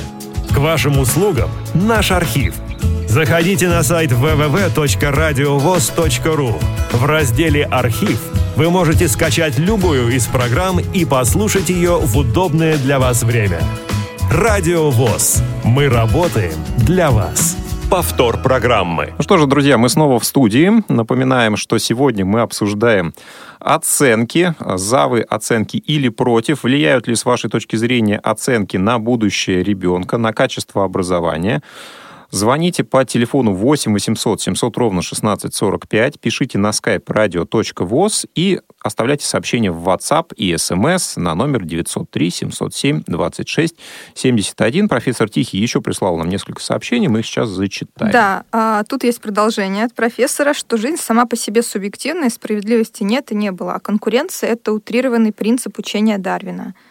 [0.54, 2.54] К вашим услугам наш архив–
[3.08, 6.52] Заходите на сайт www.radiovoz.ru.
[6.92, 8.20] В разделе «Архив»
[8.54, 13.60] вы можете скачать любую из программ и послушать ее в удобное для вас время.
[14.30, 15.42] Радио ВОЗ.
[15.64, 17.56] Мы работаем для вас.
[17.90, 19.14] Повтор программы.
[19.16, 20.70] Ну что же, друзья, мы снова в студии.
[20.92, 23.14] Напоминаем, что сегодня мы обсуждаем
[23.58, 24.54] оценки.
[24.60, 26.64] За вы оценки или против?
[26.64, 31.62] Влияют ли, с вашей точки зрения, оценки на будущее ребенка, на качество образования?
[32.30, 39.70] Звоните по телефону 8 800 700 ровно 1645, пишите на skype radio.voz и оставляйте сообщения
[39.70, 43.76] в WhatsApp и SMS на номер 903 707 26
[44.14, 44.88] 71.
[44.88, 48.12] Профессор Тихий еще прислал нам несколько сообщений, мы их сейчас зачитаем.
[48.12, 53.32] Да, а, тут есть продолжение от профессора, что жизнь сама по себе субъективная, справедливости нет
[53.32, 56.74] и не было, а конкуренция— это утрированный принцип учения Дарвина—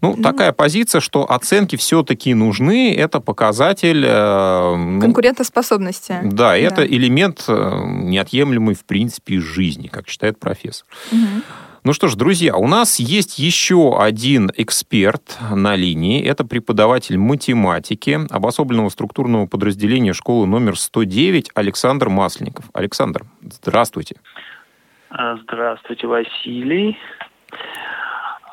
[0.00, 4.04] ну, ну, такая позиция, что оценки все-таки нужны, это показатель...
[4.06, 6.20] Э, Конкурентоспособности.
[6.22, 10.86] Да, да, это элемент э, неотъемлемый, в принципе, из жизни, как считает профессор.
[11.12, 11.42] Угу.
[11.82, 16.22] Ну что ж, друзья, у нас есть еще один эксперт на линии.
[16.22, 22.66] Это преподаватель математики обособленного структурного подразделения школы номер 109 Александр Масленников.
[22.74, 24.16] Александр, здравствуйте.
[25.10, 26.98] Здравствуйте, Василий.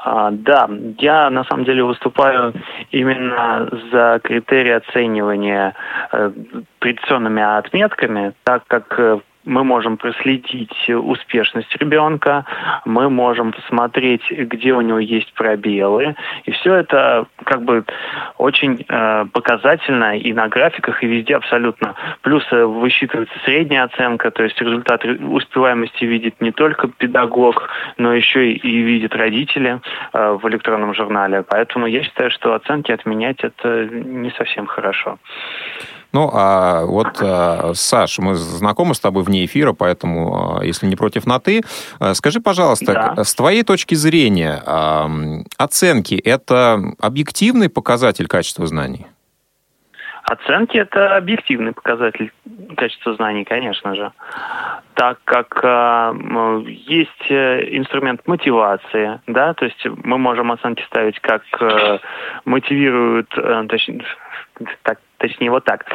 [0.03, 2.53] А, да, я на самом деле выступаю
[2.91, 5.73] именно за критерии оценивания
[6.12, 6.31] э,
[6.79, 12.45] традиционными отметками, так как э, мы можем проследить успешность ребенка,
[12.86, 16.15] мы можем посмотреть, где у него есть пробелы.
[16.43, 17.86] И все это как бы
[18.38, 21.95] очень э, показательно и на графиках, и везде абсолютно.
[22.21, 28.51] Плюс э, высчитывается средняя оценка, то есть результат успеваемости видит не только педагог, но еще
[28.51, 29.79] и, и видят родители
[30.13, 31.43] э, в электронном журнале.
[31.47, 35.17] Поэтому я считаю, что оценки отменять это не совсем хорошо.
[36.13, 40.96] Ну, а вот, а, Саш, мы знакомы с тобой вне эфира, поэтому, а, если не
[40.96, 41.62] против на «ты»,
[42.00, 43.24] а, скажи, пожалуйста, да.
[43.24, 44.62] с твоей точки зрения,
[45.58, 49.08] оценки– это объективный показатель качества знаний?
[50.24, 52.34] Оценки– это объективный показатель
[52.76, 54.12] качества знаний, конечно же,
[54.93, 62.00] так как э, есть инструмент мотивации, да, то есть мы можем оценки ставить как э,
[62.43, 64.04] мотивируют, э, точнее,
[64.84, 65.86] так, точнее вот так.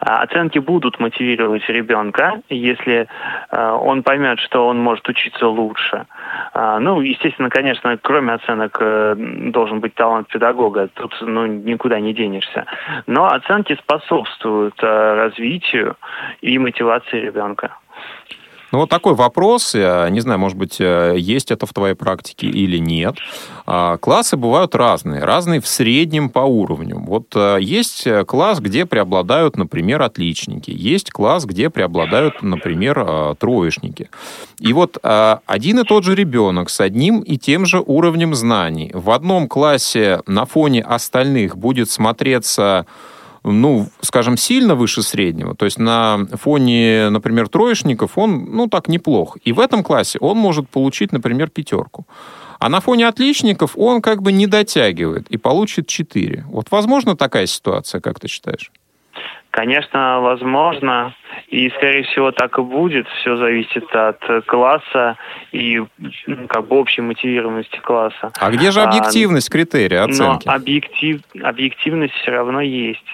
[0.00, 3.08] А, оценки будут мотивировать ребенка, если
[3.50, 6.06] а, он поймет, что он может учиться лучше.
[6.52, 10.88] А, ну, естественно, конечно, кроме оценок э, должен быть талант педагога.
[10.88, 12.66] Тут ну, никуда не денешься.
[13.06, 15.96] Но оценки способствуют развитию
[16.40, 17.76] и мотивации ребенка.
[18.76, 22.46] Ну вот такой вопрос, я не знаю, может быть, э, есть это в твоей практике
[22.46, 23.16] или нет.
[23.64, 26.98] А, классы бывают разные, разные в среднем по уровню.
[26.98, 34.10] Вот э, есть класс, где преобладают, например, отличники, есть класс, где преобладают, например, э, троечники.
[34.60, 39.10] И вот один и тот же ребенок с одним и тем же уровнем знаний в
[39.10, 42.84] одном классе на фоне остальных будет смотреться
[43.52, 49.36] ну, скажем, сильно выше среднего, то есть на фоне, например, троечников он, ну, так неплох.
[49.44, 52.06] И в этом классе он может получить, например, пятерку.
[52.58, 56.44] А на фоне отличников он как бы не дотягивает и получит 4.
[56.48, 58.70] Вот возможно такая ситуация, как ты считаешь?
[59.56, 61.14] Конечно, возможно.
[61.48, 63.06] И, скорее всего, так и будет.
[63.20, 65.16] Все зависит от класса
[65.50, 65.82] и
[66.48, 68.32] как бы общей мотивированности класса.
[68.38, 70.46] А где же объективность а, критерия оценки?
[70.46, 73.06] Но объектив, объективность все равно есть.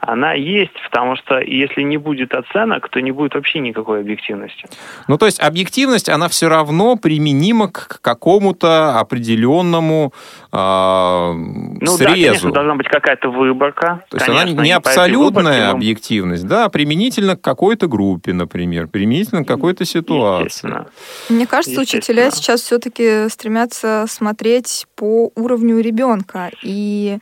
[0.00, 4.66] Она есть, потому что если не будет оценок, то не будет вообще никакой объективности.
[5.08, 10.12] Ну, то есть объективность, она все равно применима к какому-то определенному
[10.52, 12.04] э, ну, срезу.
[12.04, 14.04] да, конечно, должна быть какая-то выборка.
[14.08, 19.44] То есть конечно, она не абсолютная объективность, да, а применительно к какой-то группе, например, применительно
[19.44, 20.86] к какой-то ситуации.
[21.28, 26.50] Мне кажется, учителя сейчас все-таки стремятся смотреть по уровню ребенка.
[26.62, 27.18] И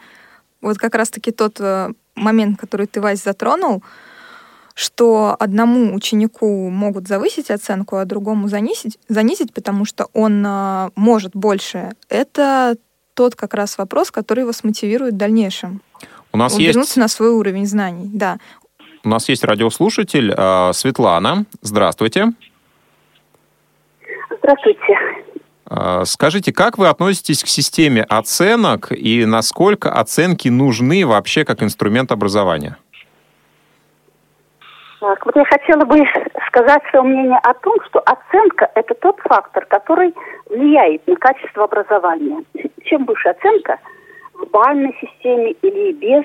[0.60, 3.83] вот как раз-таки тот э, момент, который ты, Вась, затронул,
[4.74, 11.35] что одному ученику могут завысить оценку, а другому занизить, занизить потому что он а, может
[11.35, 12.76] больше, это
[13.14, 15.81] тот как раз вопрос, который его смотивирует в дальнейшем.
[16.33, 16.96] У нас Вернуться есть...
[16.96, 18.38] на свой уровень знаний, да.
[19.02, 21.44] У нас есть радиослушатель э, Светлана.
[21.62, 22.33] Здравствуйте.
[24.38, 25.17] Здравствуйте.
[25.70, 32.11] А, скажите, как вы относитесь к системе оценок и насколько оценки нужны вообще как инструмент
[32.11, 32.78] образования?
[35.00, 35.98] Так, вот я хотела бы
[36.48, 40.14] сказать свое мнение о том, что оценка– это тот фактор, который
[40.48, 42.42] влияет на качество образования.
[42.85, 43.78] Чем выше оценка
[44.33, 46.24] в бальной системе или без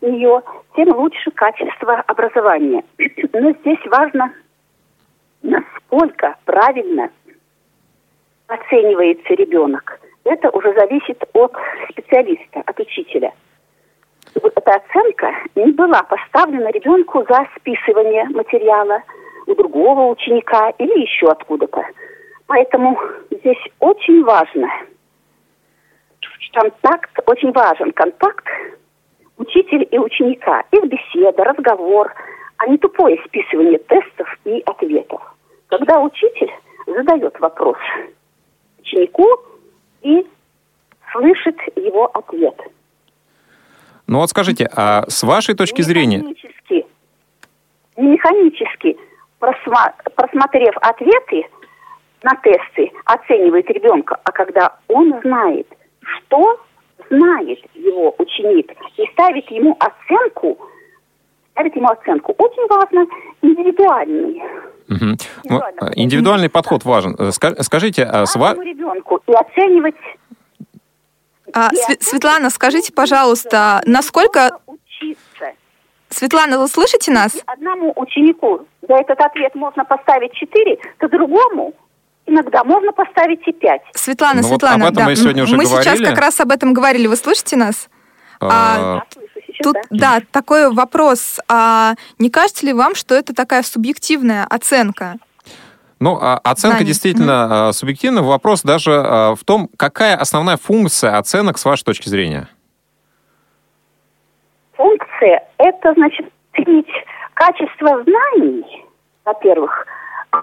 [0.00, 0.40] нее,
[0.76, 2.84] тем лучше качество образования.
[3.32, 4.32] Но здесь важно,
[5.42, 7.10] насколько правильно
[8.48, 11.52] оценивается ребенок, это уже зависит от
[11.90, 13.32] специалиста, от учителя.
[14.34, 19.02] Эта оценка не была поставлена ребенку за списывание материала
[19.46, 21.82] у другого ученика или еще откуда-то.
[22.46, 22.98] Поэтому
[23.30, 24.68] здесь очень важно,
[26.52, 28.44] контакт, очень важен контакт
[29.36, 30.64] учителя и ученика.
[30.70, 32.12] Их беседа, разговор,
[32.56, 35.22] а не тупое списывание тестов и ответов.
[35.68, 36.50] Когда учитель
[36.86, 37.76] задает вопрос–
[38.86, 39.26] ученику
[40.02, 40.26] и
[41.12, 42.54] слышит его ответ.
[44.06, 46.18] Ну вот скажите, а с вашей точки зрения...
[46.18, 46.86] Механически,
[47.96, 48.96] не механически,
[49.38, 51.46] просма, просмотрев ответы
[52.22, 55.66] на тесты, оценивает ребенка, а когда он знает,
[56.02, 56.60] что
[57.10, 60.58] знает его ученик, и ставит ему оценку,
[61.52, 62.34] ставит ему оценку.
[62.38, 63.06] Очень важно
[63.42, 64.42] индивидуальный
[64.88, 65.16] Угу.
[65.44, 65.62] Ну,
[65.94, 67.16] индивидуальный подход важен.
[67.18, 68.64] Э, скажите, а с вами...
[68.64, 69.94] ребенку и оценивать...
[71.52, 74.58] А, Св- Светлана, скажите, пожалуйста, насколько...
[74.66, 75.52] Учиться.
[76.08, 77.36] Светлана, вы слышите нас?
[77.46, 81.74] Одному ученику за этот ответ можно поставить 4, то другому
[82.26, 83.82] иногда можно поставить и пять.
[83.94, 86.52] Светлана, Ну вот Светлана, об этом да, мы сегодня уже мы сейчас как раз об
[86.52, 87.06] этом говорили.
[87.06, 87.88] Вы слышите нас?
[88.40, 89.25] А, Я
[89.56, 90.20] сейчас, Тут, да.
[90.20, 91.38] да, такой вопрос.
[91.48, 95.16] А не кажется ли вам, что это такая субъективная оценка?
[95.98, 96.86] Ну, а оценка Знаний.
[96.86, 98.22] действительно а, субъективна.
[98.22, 102.48] Вопрос даже а, в том, какая основная функция оценок с вашей точки зрения?
[104.76, 106.88] Функция– это, значит, оценить
[107.34, 108.84] качество знаний,
[109.24, 109.86] во-первых,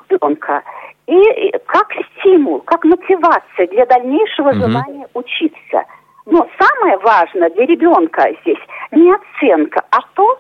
[0.09, 0.64] ребенка,
[1.05, 1.88] и как
[2.20, 4.61] стимул, как мотивация для дальнейшего Мгм.
[4.61, 5.84] желания учиться.
[6.26, 8.60] Но самое важное для ребенка здесь
[8.92, 10.38] не оценка, а то,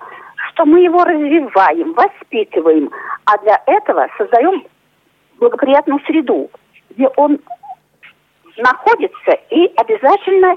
[0.49, 2.89] что мы его развиваем, воспитываем,
[3.25, 4.63] а для этого создаем
[5.39, 6.49] благоприятную среду,
[6.89, 7.39] где он
[8.57, 10.55] находится, и обязательно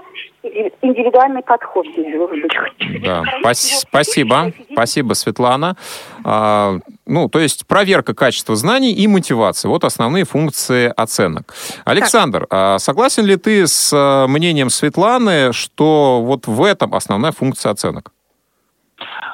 [0.82, 3.02] индивидуальный подход здесь должен быть.
[3.02, 5.76] Да, пас- спасибо, спасибо, Светлана.
[6.24, 6.74] А,
[7.06, 9.68] ну, то есть проверка качества знаний и мотивации.
[9.68, 11.54] Вот основные функции оценок.
[11.84, 17.72] Александр, а согласен ли ты с а, мнением Светланы, что вот в этом основная функция
[17.72, 18.12] оценок?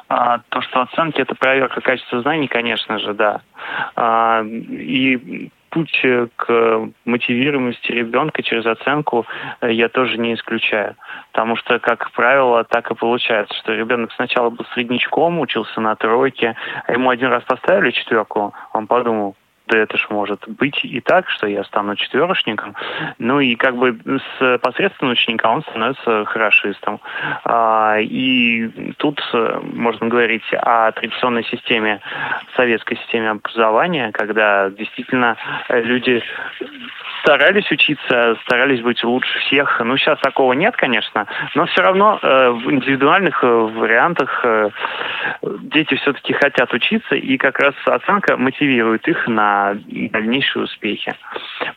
[0.07, 3.41] А, то, что оценки это проверка качества знаний, конечно же, да.
[3.95, 9.25] А, и путь э, к мотивируемости ребенка через оценку
[9.59, 10.95] э, я тоже не исключаю.
[11.31, 16.55] Потому что, как правило, так и получается, что ребенок сначала был среднячком, учился на тройке,
[16.85, 19.35] а ему один раз поставили четверку, он подумал,
[19.67, 22.75] да это ж может быть и так, что я стану четверочником.
[23.17, 26.99] Ну и как бы с посредственного ученика он становится хорошистом.
[27.45, 32.01] А, и тут э, можно говорить о традиционной системе,
[32.55, 35.37] советской системе образования, когда действительно
[35.69, 36.21] люди
[37.21, 39.81] старались учиться, старались быть лучше всех.
[39.83, 44.69] Ну, сейчас такого нет, конечно, но все равно э, в индивидуальных э, вариантах э,
[45.41, 49.52] дети все-таки хотят учиться, и как раз оценка мотивирует их на
[50.11, 51.15] дальнейшие успехи.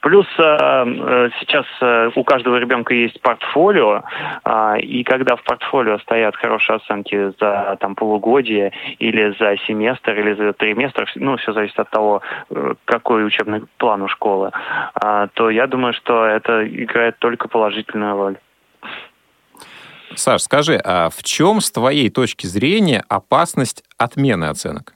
[0.00, 4.02] Плюс э, э, сейчас э, у каждого ребенка есть портфолио,
[4.44, 10.34] э, и когда в портфолио стоят хорошие оценки за там, полугодие или за семестр, или
[10.34, 12.22] за триместр, ну, все зависит от того,
[12.84, 14.50] какой учебный план у школы,
[14.94, 18.36] а, то я думаю, что это играет только положительную роль.
[20.14, 24.95] Саш, скажи, а в чем, с твоей точки зрения, опасность отмены оценок?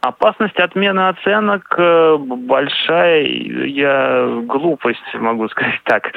[0.00, 6.12] Опасность отмены оценок э, большая, я глупость могу сказать так.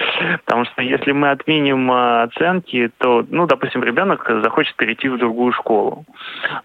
[0.46, 5.54] Потому что если мы отменим э, оценки, то, ну, допустим, ребенок захочет перейти в другую
[5.54, 6.06] школу.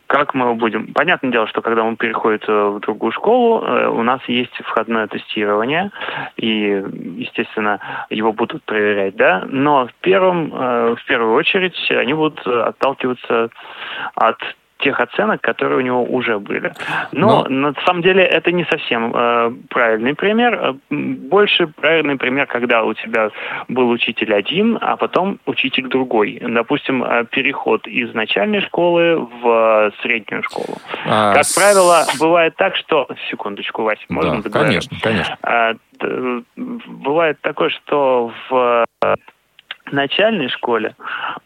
[0.06, 0.92] Как мы будем?
[0.92, 3.60] Понятное дело, что когда он переходит э, в другую школу,
[3.92, 5.90] у нас есть входное тестирование,
[6.36, 6.82] и,
[7.16, 7.80] естественно,
[8.10, 9.44] его будут проверять, да.
[9.48, 13.50] Но в первом, в первую очередь, они будут отталкиваться
[14.14, 14.38] от
[14.82, 16.72] тех оценок, которые у него уже были.
[17.12, 20.54] Но, на самом деле это не совсем э, правильный пример.
[20.54, 23.30] Э, Больше правильный пример, когда у тебя
[23.68, 26.38] был учитель один, а потом учитель другой.
[26.46, 30.76] Допустим, э, переход из начальной школы в э, среднюю школу.
[31.06, 33.08] А, Как правило, бывает так, что...
[33.30, 34.68] Секундочку, Вася, можно Да, договорю?
[34.68, 35.36] конечно, конечно.
[36.56, 38.84] Бывает такое, что в
[39.92, 40.94] э, начальной школе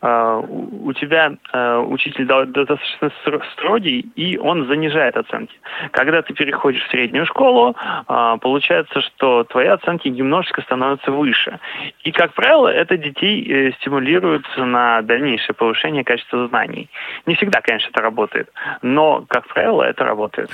[0.00, 5.54] а, у тебя а, учитель до- достаточно стро- строгий, и он занижает оценки.
[5.90, 7.74] Когда ты переходишь в среднюю школу,
[8.06, 11.58] а, получается, что твои оценки немножечко становятся выше.
[12.04, 16.88] И, как правило, это детей э, стимулирует на дальнейшее повышение качества знаний.
[17.26, 18.48] Не всегда, конечно, это работает,
[18.82, 20.50] но, как правило, это работает.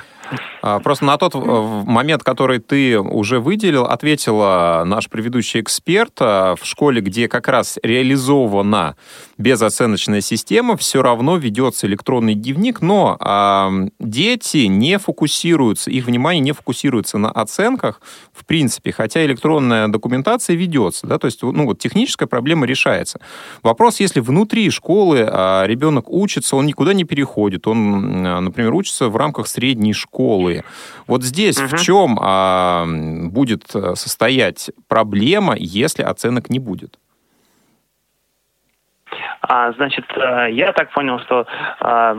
[0.82, 6.18] Просто на тот э, в- момент, который ты уже выделил, ответила наш предыдущий эксперт.
[6.20, 8.96] В школе, где как раз реализована
[9.38, 16.52] безоценочная система, все равно ведется электронный дневник, но а, дети не фокусируются, их внимание не
[16.52, 18.00] фокусируется на оценках,
[18.32, 23.20] в принципе, хотя электронная документация ведется, да, то есть, ну, вот техническая проблема решается.
[23.62, 29.08] Вопрос, если внутри школы а, ребенок учится, он никуда не переходит, он, м, например, учится
[29.08, 30.62] в рамках средней школы.
[31.06, 36.98] Вот здесь в чем а, будет э, состоять проблема, если оценок не будет?
[39.42, 41.46] А, значит, э, я так понял, что
[41.80, 42.16] а,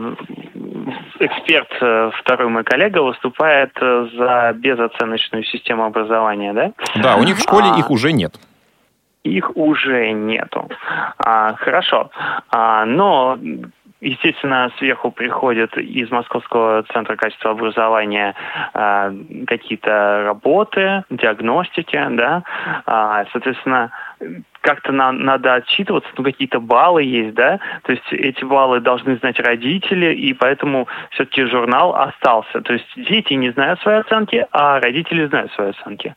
[1.18, 6.72] эксперт, э, второй мой коллега, выступает за безоценочную систему образования, да?
[6.96, 8.34] Да, у них в школе А, их уже нет.
[9.22, 10.68] Их уже нету.
[11.18, 12.10] А, хорошо.
[12.50, 13.38] А, но
[14.04, 18.34] Естественно, сверху приходят из Московского центра качества образования
[18.74, 19.10] а,
[19.46, 22.42] какие-то работы, диагностики, да.
[22.84, 23.92] А, соответственно,
[24.64, 29.38] как-то на, надо отчитываться, ну, какие-то баллы есть, да, то есть эти баллы должны знать
[29.38, 32.62] родители, и поэтому все-таки журнал остался.
[32.62, 36.14] То есть дети не знают свои оценки, а родители знают свои оценки.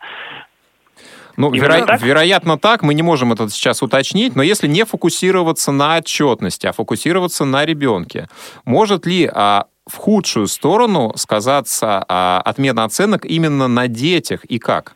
[1.35, 1.85] Ну, веро...
[1.85, 2.01] так?
[2.01, 2.81] вероятно, так.
[2.81, 7.65] Мы не можем это сейчас уточнить, но если не фокусироваться на отчетности, а фокусироваться на
[7.65, 8.27] ребенке,
[8.65, 14.95] может ли а, в худшую сторону сказаться а, отмена оценок именно на детях и как?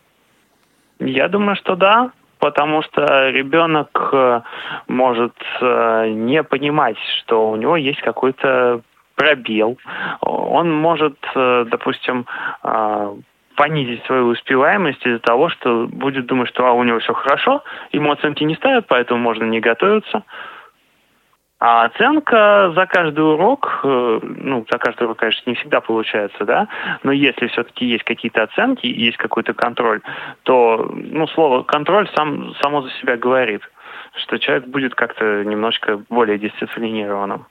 [1.00, 2.12] Я думаю, что да,
[2.42, 4.42] потому что ребенок э,
[4.88, 8.82] может э, не понимать, что у него есть какой-то
[9.16, 9.78] пробел.
[10.22, 12.26] Он может, э, допустим,
[13.56, 18.12] понизить свою успеваемость из-за того, что будет думать, что а, у него все хорошо, ему
[18.12, 20.24] оценки не ставят, поэтому можно не готовиться.
[21.64, 26.68] А оценка за каждый урок, э, ну, за каждый урок, конечно, не всегда получается, да,
[27.04, 30.02] но если все-таки есть какие-то оценки, есть какой-то контроль,
[30.42, 33.62] то, ну, слово контроль сам, само за себя говорит,
[34.16, 37.46] что человек будет как-то немножко более дисциплинированным.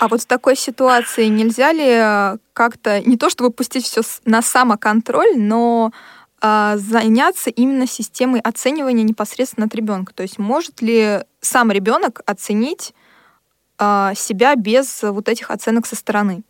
[0.00, 4.40] А вот в такой ситуации нельзя ли э, как-то не то чтобы пустить все на
[4.40, 5.92] самоконтроль, но
[6.40, 10.14] э, заняться именно системой оценивания непосредственно от ребенка?
[10.14, 12.94] То есть может ли сам ребенок оценить
[14.14, 16.42] себя без вот этих оценок со стороны?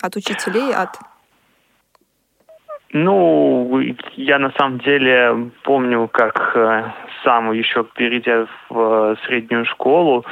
[0.00, 0.98] От учителей, от...
[2.98, 3.78] Ну,
[4.14, 6.84] я на самом деле помню, как э,
[7.22, 10.24] сам еще перейдя в э, среднюю школу,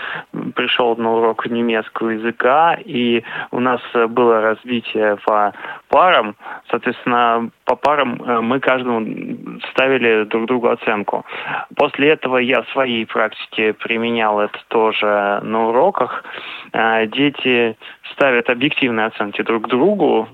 [0.55, 5.53] пришел на урок немецкого языка, и у нас было разбитие по
[5.89, 6.37] парам.
[6.71, 11.27] Соответственно, по парам э, мы каждому ставили друг другу оценку.
[11.77, 16.25] После этого я в своей практике применял это тоже на уроках.
[16.73, 17.77] Э, дети
[18.13, 20.29] ставят объективные оценки друг другу,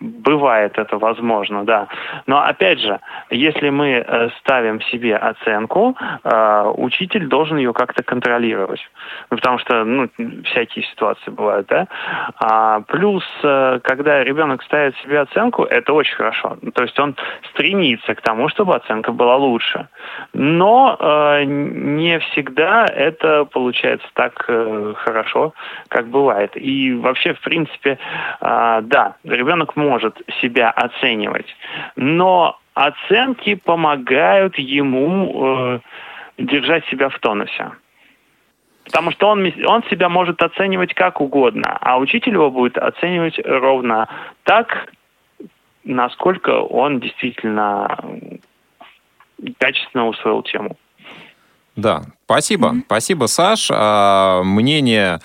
[0.00, 1.88] бывает это возможно, да.
[2.26, 8.80] Но опять же, если мы э, ставим себе оценку, а, учитель должен ее как-то контролировать.
[9.30, 10.08] Ну, потому что ну,
[10.44, 11.86] всякие ситуации бывают, да.
[12.36, 16.58] А, плюс, э, когда ребенок ставит себе оценку, это очень хорошо.
[16.74, 17.16] То есть он
[17.50, 19.88] стремится к тому, чтобы оценка была лучше.
[20.32, 24.32] Но э, не всегда это получается так
[24.96, 25.54] хорошо,
[25.88, 26.52] как бывает.
[26.56, 27.98] И вообще, в принципе,
[28.40, 31.46] да, ребенок может себя оценивать,
[31.96, 35.80] но оценки помогают ему э,
[36.38, 37.72] держать себя в тонусе.
[38.84, 44.08] Потому что он, он себя может оценивать как угодно, а учитель его будет оценивать ровно
[44.42, 44.92] так,
[45.84, 47.98] насколько он действительно
[49.58, 50.76] качественно усвоил тему.
[51.76, 52.68] Да, спасибо.
[52.68, 52.82] Mm-hmm.
[52.86, 53.70] Спасибо, Саш.
[53.72, 55.20] А, мнение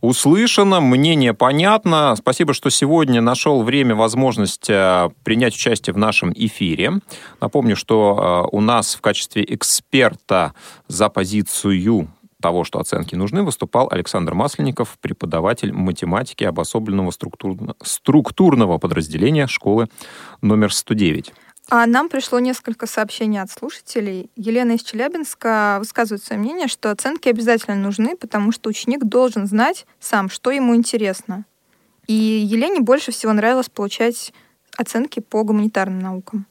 [0.00, 2.14] услышано, мнение понятно.
[2.16, 7.00] Спасибо, что сегодня нашел время, возможность э, принять участие в нашем эфире.
[7.40, 10.54] Напомню, что э, у нас в качестве эксперта
[10.88, 12.08] за позицию
[12.40, 17.10] того, что оценки нужны, выступал Александр Масленников, преподаватель математики обособленного
[17.82, 19.88] структурного подразделения школы
[20.42, 21.32] номер 109.
[21.68, 24.30] А нам пришло несколько сообщений от слушателей.
[24.36, 29.84] Елена из Челябинска высказывает свое мнение, что оценки обязательно нужны, потому что ученик должен знать
[29.98, 31.44] сам, что ему интересно.
[32.06, 34.32] И Елене больше всего нравилось получать
[34.76, 36.46] оценки по гуманитарным наукам.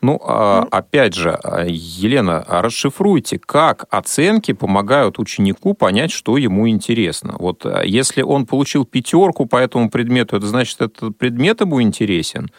[0.00, 0.68] Ну, а, ну.
[0.70, 7.34] опять же, а, Елена, расшифруйте, как оценки помогают ученику понять, что ему интересно.
[7.38, 12.50] Вот а, если он получил пятерку по этому предмету, это значит, этот предмет ему интересен?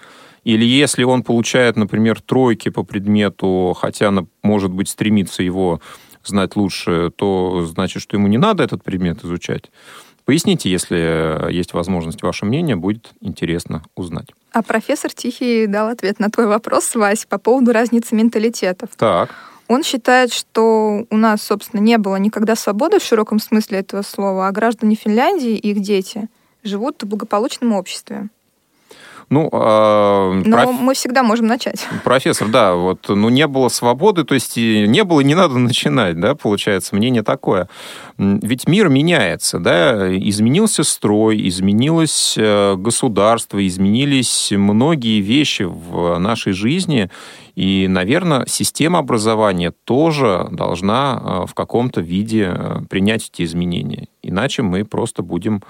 [0.44, 4.12] Или если он получает, например, тройки по предмету, хотя,
[4.42, 5.82] может быть, стремится его
[6.24, 9.72] знать лучше, то значит, что ему не надо этот предмет изучать.
[10.26, 14.28] Поясните, если есть возможность, ваше мнение, будет интересно узнать.
[14.52, 18.90] А профессор Тихий дал ответ на твой вопрос, Вась, по поводу разницы менталитетов.
[18.96, 19.34] Так.
[19.68, 24.48] Он считает, что у нас, собственно, не было никогда свободы в широком смысле этого слова,
[24.48, 26.28] а граждане Финляндии и их дети
[26.64, 28.30] живут в благополучном обществе.
[29.30, 30.80] Ну, э, Но проф...
[30.80, 31.88] мы всегда можем начать.
[32.04, 36.36] Профессор, да, вот, ну, не было свободы, то есть не было, не надо начинать, да,
[36.36, 37.70] получается, мнение такое.
[38.18, 47.10] Ведь мир меняется, да, изменился строй, изменилось э, государство, изменились многие вещи в нашей жизни,
[47.56, 54.08] и, наверное, система образования тоже должна э, в каком-то виде э, принять эти изменения.
[54.24, 55.62] Иначе мы просто будем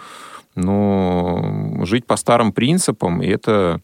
[0.56, 3.82] но жить по старым принципам, и это,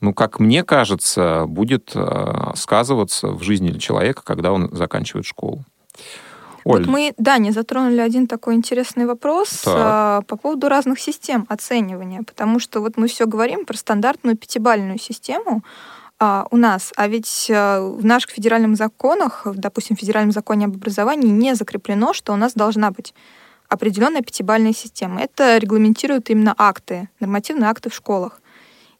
[0.00, 5.64] ну, как мне кажется, будет э, сказываться в жизни человека, когда он заканчивает школу.
[6.66, 6.80] Оль.
[6.80, 12.22] Вот мы, да, не затронули один такой интересный вопрос а, по поводу разных систем оценивания,
[12.24, 15.62] потому что вот мы все говорим про стандартную пятибальную систему,
[16.18, 16.92] а, у нас.
[16.96, 22.12] А ведь а, в наших федеральных законах, допустим, в федеральном законе об образовании не закреплено,
[22.12, 23.14] что у нас должна быть
[23.68, 25.20] определенная пятибальная система.
[25.20, 28.40] Это регламентируют именно акты, нормативные акты в школах.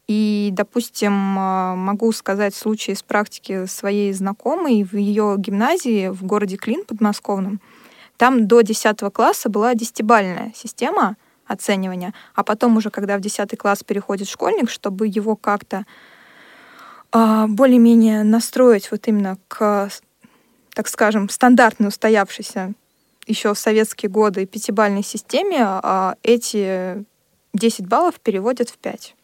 [0.08, 6.84] И, допустим, могу сказать случай из практики своей знакомой в ее гимназии в городе Клин
[6.84, 7.60] подмосковном.
[8.16, 13.82] Там до 10 класса была десятибальная система оценивания, а потом уже, когда в 10 класс
[13.82, 15.84] переходит школьник, чтобы его как-то
[17.12, 19.90] а, более-менее настроить вот именно к,
[20.74, 22.74] так скажем, стандартной устоявшейся
[23.26, 27.04] еще в советские годы пятибальной системе, а эти
[27.54, 29.14] 10 баллов переводят в 5.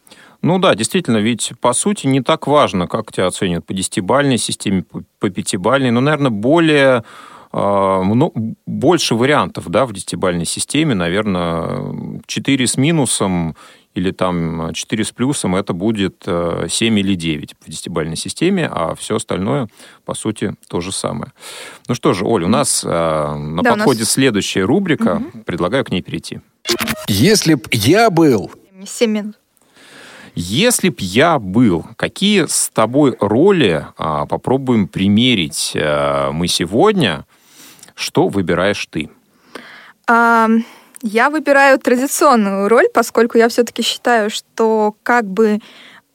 [0.41, 4.83] Ну да, действительно, ведь по сути не так важно, как тебя оценивают по десятибальной системе,
[5.19, 7.03] по пятибальной, но, наверное, более
[7.53, 8.01] а,
[8.65, 13.55] больше вариантов да, в десятибальной системе, наверное, 4 с минусом
[13.93, 18.95] или там 4 с плюсом, это будет 7 э, или 9 в десятибальной системе, а
[18.95, 19.67] все остальное,
[20.05, 21.31] по сути, то же самое.
[21.87, 24.11] Ну что же, Оль, у нас э, на да, подходе нас...
[24.11, 25.21] следующая рубрика.
[25.33, 25.43] Угу.
[25.43, 26.41] Предлагаю к ней перейти.
[27.07, 28.51] Если б я был...
[28.85, 29.35] 7 минут.
[30.35, 37.25] Если б я был, какие с тобой роли а, попробуем примерить а, мы сегодня?
[37.93, 39.11] Что выбираешь ты?
[40.07, 40.49] А,
[41.03, 45.59] я выбираю традиционную роль, поскольку я все-таки считаю, что как бы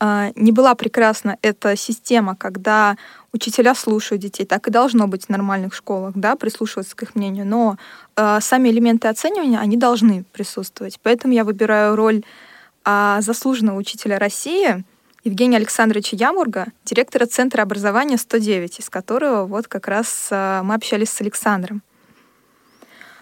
[0.01, 2.97] э, не была прекрасна эта система, когда
[3.35, 7.47] учителя слушают детей, так и должно быть в нормальных школах, да, прислушиваться к их мнению,
[7.47, 7.77] но
[8.17, 10.99] э, сами элементы оценивания, они должны присутствовать.
[11.03, 12.25] Поэтому я выбираю роль
[12.87, 14.85] э, заслуженного учителя России
[15.23, 21.21] Евгения Александровича Ямурга, директора Центра образования 109, из которого вот как раз мы общались с
[21.21, 21.83] Александром.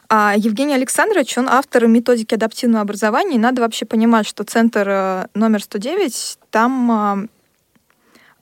[0.08, 3.36] А Евгений Александрович, он автор методики адаптивного образования.
[3.36, 7.18] И надо вообще понимать, что центр э, номер 109, там а,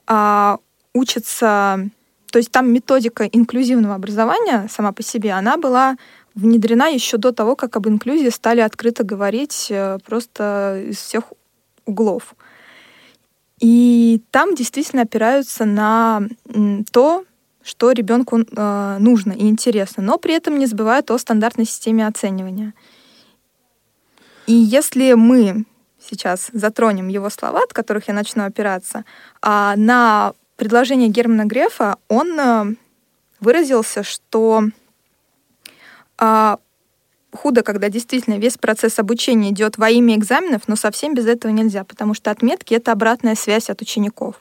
[0.07, 0.59] а,
[0.93, 1.89] учатся,
[2.31, 5.97] то есть там методика инклюзивного образования сама по себе, она была
[6.35, 11.25] внедрена еще до того, как об инклюзии стали открыто говорить э, просто из всех
[11.87, 12.35] углов.
[13.61, 16.23] И там действительно опираются на
[16.93, 17.25] то,
[17.65, 22.75] что ребенку э, нужно и интересно, но при этом не забывают о стандартной системе оценивания.
[24.47, 25.65] И если мы
[25.99, 29.05] сейчас затронем его слова, от которых я начну опираться,
[29.41, 32.75] а на предложение Германа Грефа он э,
[33.41, 34.65] выразился, что
[36.21, 36.57] э,
[37.33, 41.85] худо, когда действительно весь процесс обучения идет во имя экзаменов, но совсем без этого нельзя,
[41.85, 44.37] потому что отметки— это обратная связь от учеников.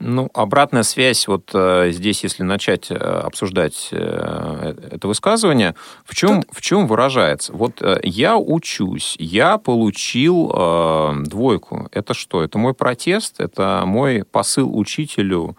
[0.00, 5.74] Ну, обратная связь, вот э, здесь, если начать э, обсуждать э, это высказывание,
[6.04, 6.56] в чем, Тут...
[6.56, 7.52] в чем выражается?
[7.52, 11.88] Вот э, я учусь, я получил э, двойку.
[11.92, 12.42] Это что?
[12.42, 13.36] Это мой протест?
[13.38, 15.56] Это мой посыл учителю,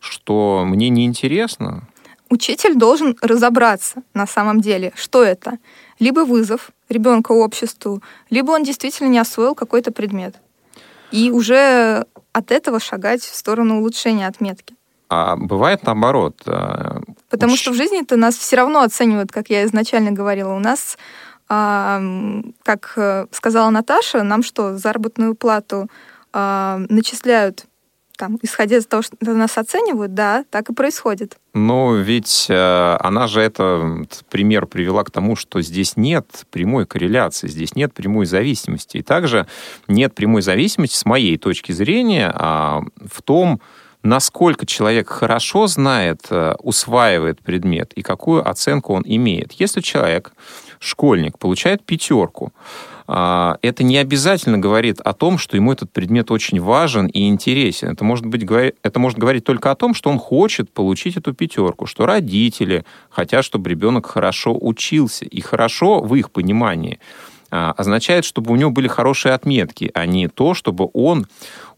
[0.00, 1.88] что мне неинтересно?
[2.28, 5.58] Учитель должен разобраться на самом деле, что это.
[6.00, 10.36] Либо вызов ребенка обществу, либо он действительно не освоил какой-то предмет.
[11.12, 12.04] И уже
[12.36, 14.74] от этого шагать в сторону улучшения отметки.
[15.08, 16.42] А бывает наоборот.
[16.46, 17.60] Э, Потому уч...
[17.60, 20.52] что в жизни-то нас все равно оценивают, как я изначально говорила.
[20.52, 20.98] У нас,
[21.48, 25.88] как э, сказала Наташа, нам что, заработную плату
[26.32, 27.66] а, начисляют
[28.16, 31.36] там, исходя из того, что нас оценивают, да, так и происходит.
[31.54, 37.48] Но ведь э, она же это пример привела к тому, что здесь нет прямой корреляции,
[37.48, 38.98] здесь нет прямой зависимости.
[38.98, 39.46] И также
[39.88, 43.60] нет прямой зависимости, с моей точки зрения, э, в том,
[44.06, 49.52] насколько человек хорошо знает, э, усваивает предмет и какую оценку он имеет.
[49.52, 50.32] Если человек,
[50.78, 52.52] школьник, получает пятерку,
[53.08, 57.88] а, это не обязательно говорит о том, что ему этот предмет очень важен и интересен.
[57.88, 58.42] Это может, быть,
[58.82, 63.44] это может говорить только о том, что он хочет получить эту пятерку, что родители хотят,
[63.44, 65.24] чтобы ребенок хорошо учился.
[65.24, 66.98] И хорошо в их понимании
[67.50, 71.26] означает, чтобы у него были хорошие отметки, а не то, чтобы он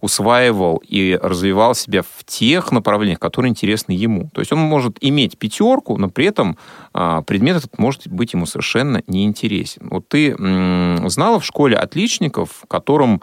[0.01, 4.31] усваивал и развивал себя в тех направлениях, которые интересны ему.
[4.33, 6.57] То есть он может иметь пятерку, но при этом
[6.95, 9.89] а, предмет этот может быть ему совершенно неинтересен.
[9.91, 10.37] Вот ты
[11.09, 13.23] знала в школе отличников, которым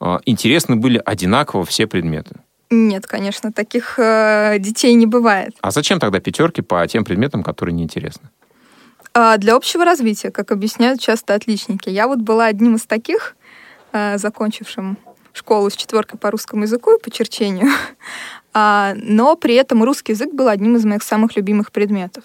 [0.00, 2.36] а, интересны были одинаково все предметы?
[2.70, 5.54] Нет, конечно, таких э, детей не бывает.
[5.60, 8.28] А зачем тогда пятерки по тем предметам, которые неинтересны?
[9.14, 11.88] А, для общего развития, как объясняют часто отличники.
[11.88, 13.36] Я вот была одним из таких,
[13.92, 14.98] э, закончившим
[15.32, 17.68] школу с четверкой по русскому языку и по черчению.
[18.56, 22.22] А, но при этом русский язык был одним из моих самых любимых предметов.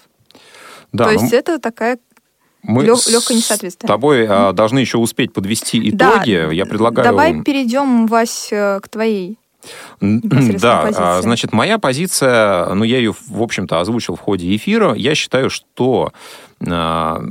[0.91, 1.97] Да, То есть это такая
[2.61, 3.87] мы Лег, легкое несоответствие.
[3.87, 6.45] с тобой а, должны еще успеть подвести итоги.
[6.45, 7.09] Да, Я предлагаю...
[7.09, 9.39] Давай перейдем, Вась, э, к твоей
[10.01, 11.21] Да, позиция.
[11.23, 14.93] значит, моя позиция, ну, я ее, в общем-то, озвучил в ходе эфира.
[14.93, 16.13] Я считаю, что
[16.67, 17.21] а,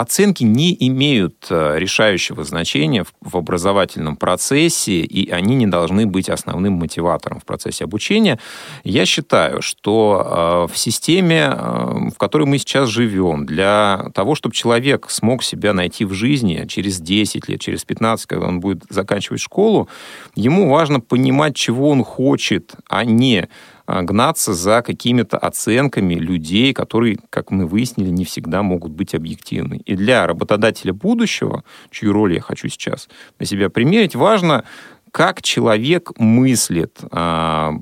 [0.00, 6.74] оценки не имеют э, решающего значения в образовательном процессе, и они не должны быть основным
[6.74, 8.38] мотиватором в процессе обучения.
[8.84, 14.54] Я считаю, что э, в системе, э, в которой мы сейчас живем, для того, чтобы
[14.54, 19.40] человек смог себя найти в жизни через 10 лет, через 15, когда он будет заканчивать
[19.40, 19.88] школу,
[20.36, 23.48] ему важно понимать, чего он хочет, а не
[23.88, 29.80] гнаться за какими-то оценками людей, которые, как мы выяснили, не всегда могут быть объективны.
[29.88, 33.08] И для работодателя будущего, чью роль я хочу сейчас
[33.38, 34.64] на себя примерить, важно,
[35.10, 37.72] как человек мыслит а,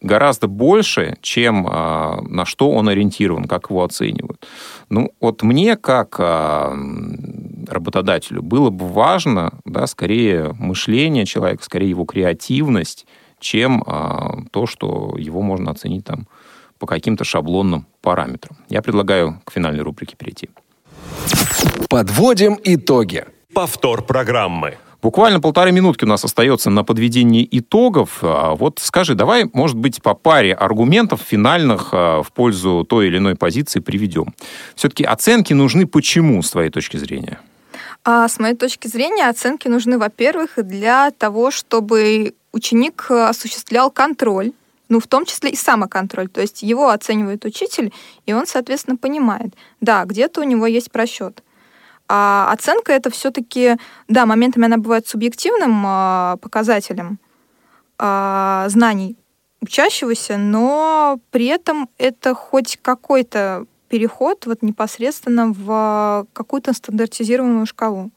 [0.00, 4.44] гораздо больше, чем а, на что он ориентирован, как его оценивают.
[4.88, 6.18] Ну, вот мне, как
[7.68, 13.06] работодателю, было бы важно, да, скорее мышление человека, скорее его креативность,
[13.38, 16.26] чем а, то, что его можно оценить там
[16.80, 18.56] по каким-то шаблонным параметрам.
[18.68, 20.50] Я предлагаю к финальной рубрике перейти.
[21.88, 23.26] Подводим итоги.
[23.52, 24.78] Повтор программы.
[25.02, 28.20] Буквально полторы минутки у нас остается на подведение итогов.
[28.22, 33.18] А, вот скажи, давай, может быть, по паре аргументов финальных а, в пользу той или
[33.18, 34.32] иной позиции приведем.
[34.76, 37.40] Все-таки оценки нужны почему, с твоей точки зрения?
[38.04, 44.52] А с моей точки зрения, оценки нужны, во-первых, для того, чтобы ученик э, осуществлял контроль,
[44.92, 46.28] ну, в том числе и самоконтроль.
[46.28, 47.94] То есть его оценивает учитель,
[48.26, 51.42] и он, соответственно, понимает, да, где-то у него есть просчет.
[52.08, 53.76] А оценка это все-таки,
[54.08, 57.18] да, моментами она бывает субъективным э, показателем
[57.98, 59.16] э, знаний
[59.62, 68.10] учащегося, но при этом это хоть какой-то переход вот непосредственно в какую-то стандартизированную шкалу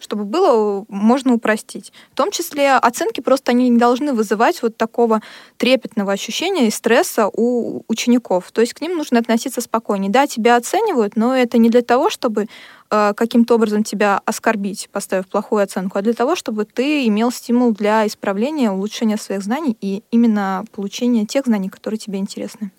[0.00, 1.92] чтобы было можно упростить.
[2.12, 5.20] В том числе оценки просто они не должны вызывать вот такого
[5.56, 8.50] трепетного ощущения и стресса у учеников.
[8.52, 10.10] То есть к ним нужно относиться спокойнее.
[10.10, 12.46] Да, тебя оценивают, но это не для того, чтобы
[12.90, 17.72] э, каким-то образом тебя оскорбить, поставив плохую оценку, а для того, чтобы ты имел стимул
[17.72, 22.70] для исправления, улучшения своих знаний и именно получения тех знаний, которые тебе интересны.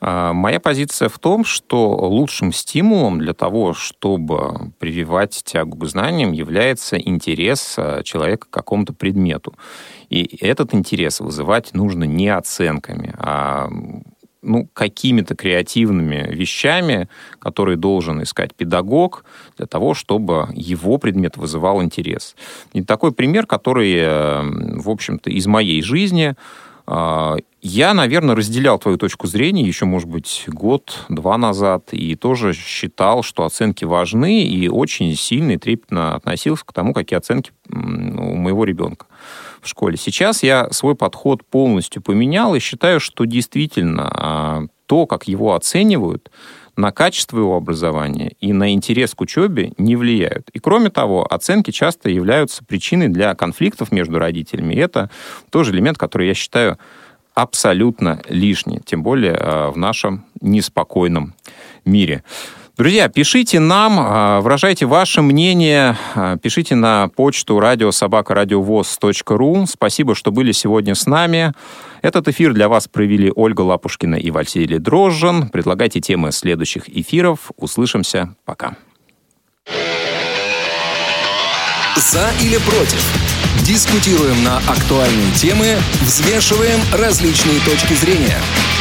[0.00, 6.32] А, моя позиция в том, что лучшим стимулом для того, чтобы прививать тягу к знаниям,
[6.32, 9.54] является интерес а, человека к какому-то предмету.
[10.08, 13.68] И этот интерес вызывать нужно не оценками, а
[14.40, 17.08] ну, какими-то креативными вещами,
[17.40, 19.24] которые должен искать педагог
[19.56, 22.36] для того, чтобы его предмет вызывал интерес.
[22.72, 24.42] И такой пример, который, э,
[24.78, 26.34] в общем-то, из моей жизни–
[27.60, 33.44] я, наверное, разделял твою точку зрения еще, может быть, год-два назад, и тоже считал, что
[33.44, 39.06] оценки важны, и очень сильно и трепетно относился к тому, какие оценки у моего ребенка
[39.60, 39.96] в школе.
[39.96, 46.30] Сейчас я свой подход полностью поменял и считаю, что действительно а, то, как его оценивают,
[46.78, 50.48] на качество его образования и на интерес к учебе не влияют.
[50.52, 54.74] И кроме того, оценки часто являются причиной для конфликтов между родителями.
[54.74, 55.10] И это
[55.50, 56.78] тоже элемент, который я считаю
[57.34, 61.34] абсолютно лишний, тем более э, в нашем неспокойном
[61.84, 62.22] мире.
[62.78, 69.66] Друзья, пишите нам, а, выражайте ваше мнение, а, пишите на почту радиособакарадиовоз.ру.
[69.66, 71.54] Спасибо, что были сегодня с нами.
[72.02, 75.48] Этот эфир для вас провели Ольга Лапушкина и Василий Дрожжин.
[75.48, 77.50] Предлагайте темы следующих эфиров.
[77.56, 78.36] Услышимся.
[78.44, 78.76] Пока.
[81.96, 83.04] За или против?
[83.66, 88.38] Дискутируем на актуальные темы, взвешиваем различные точки зрения–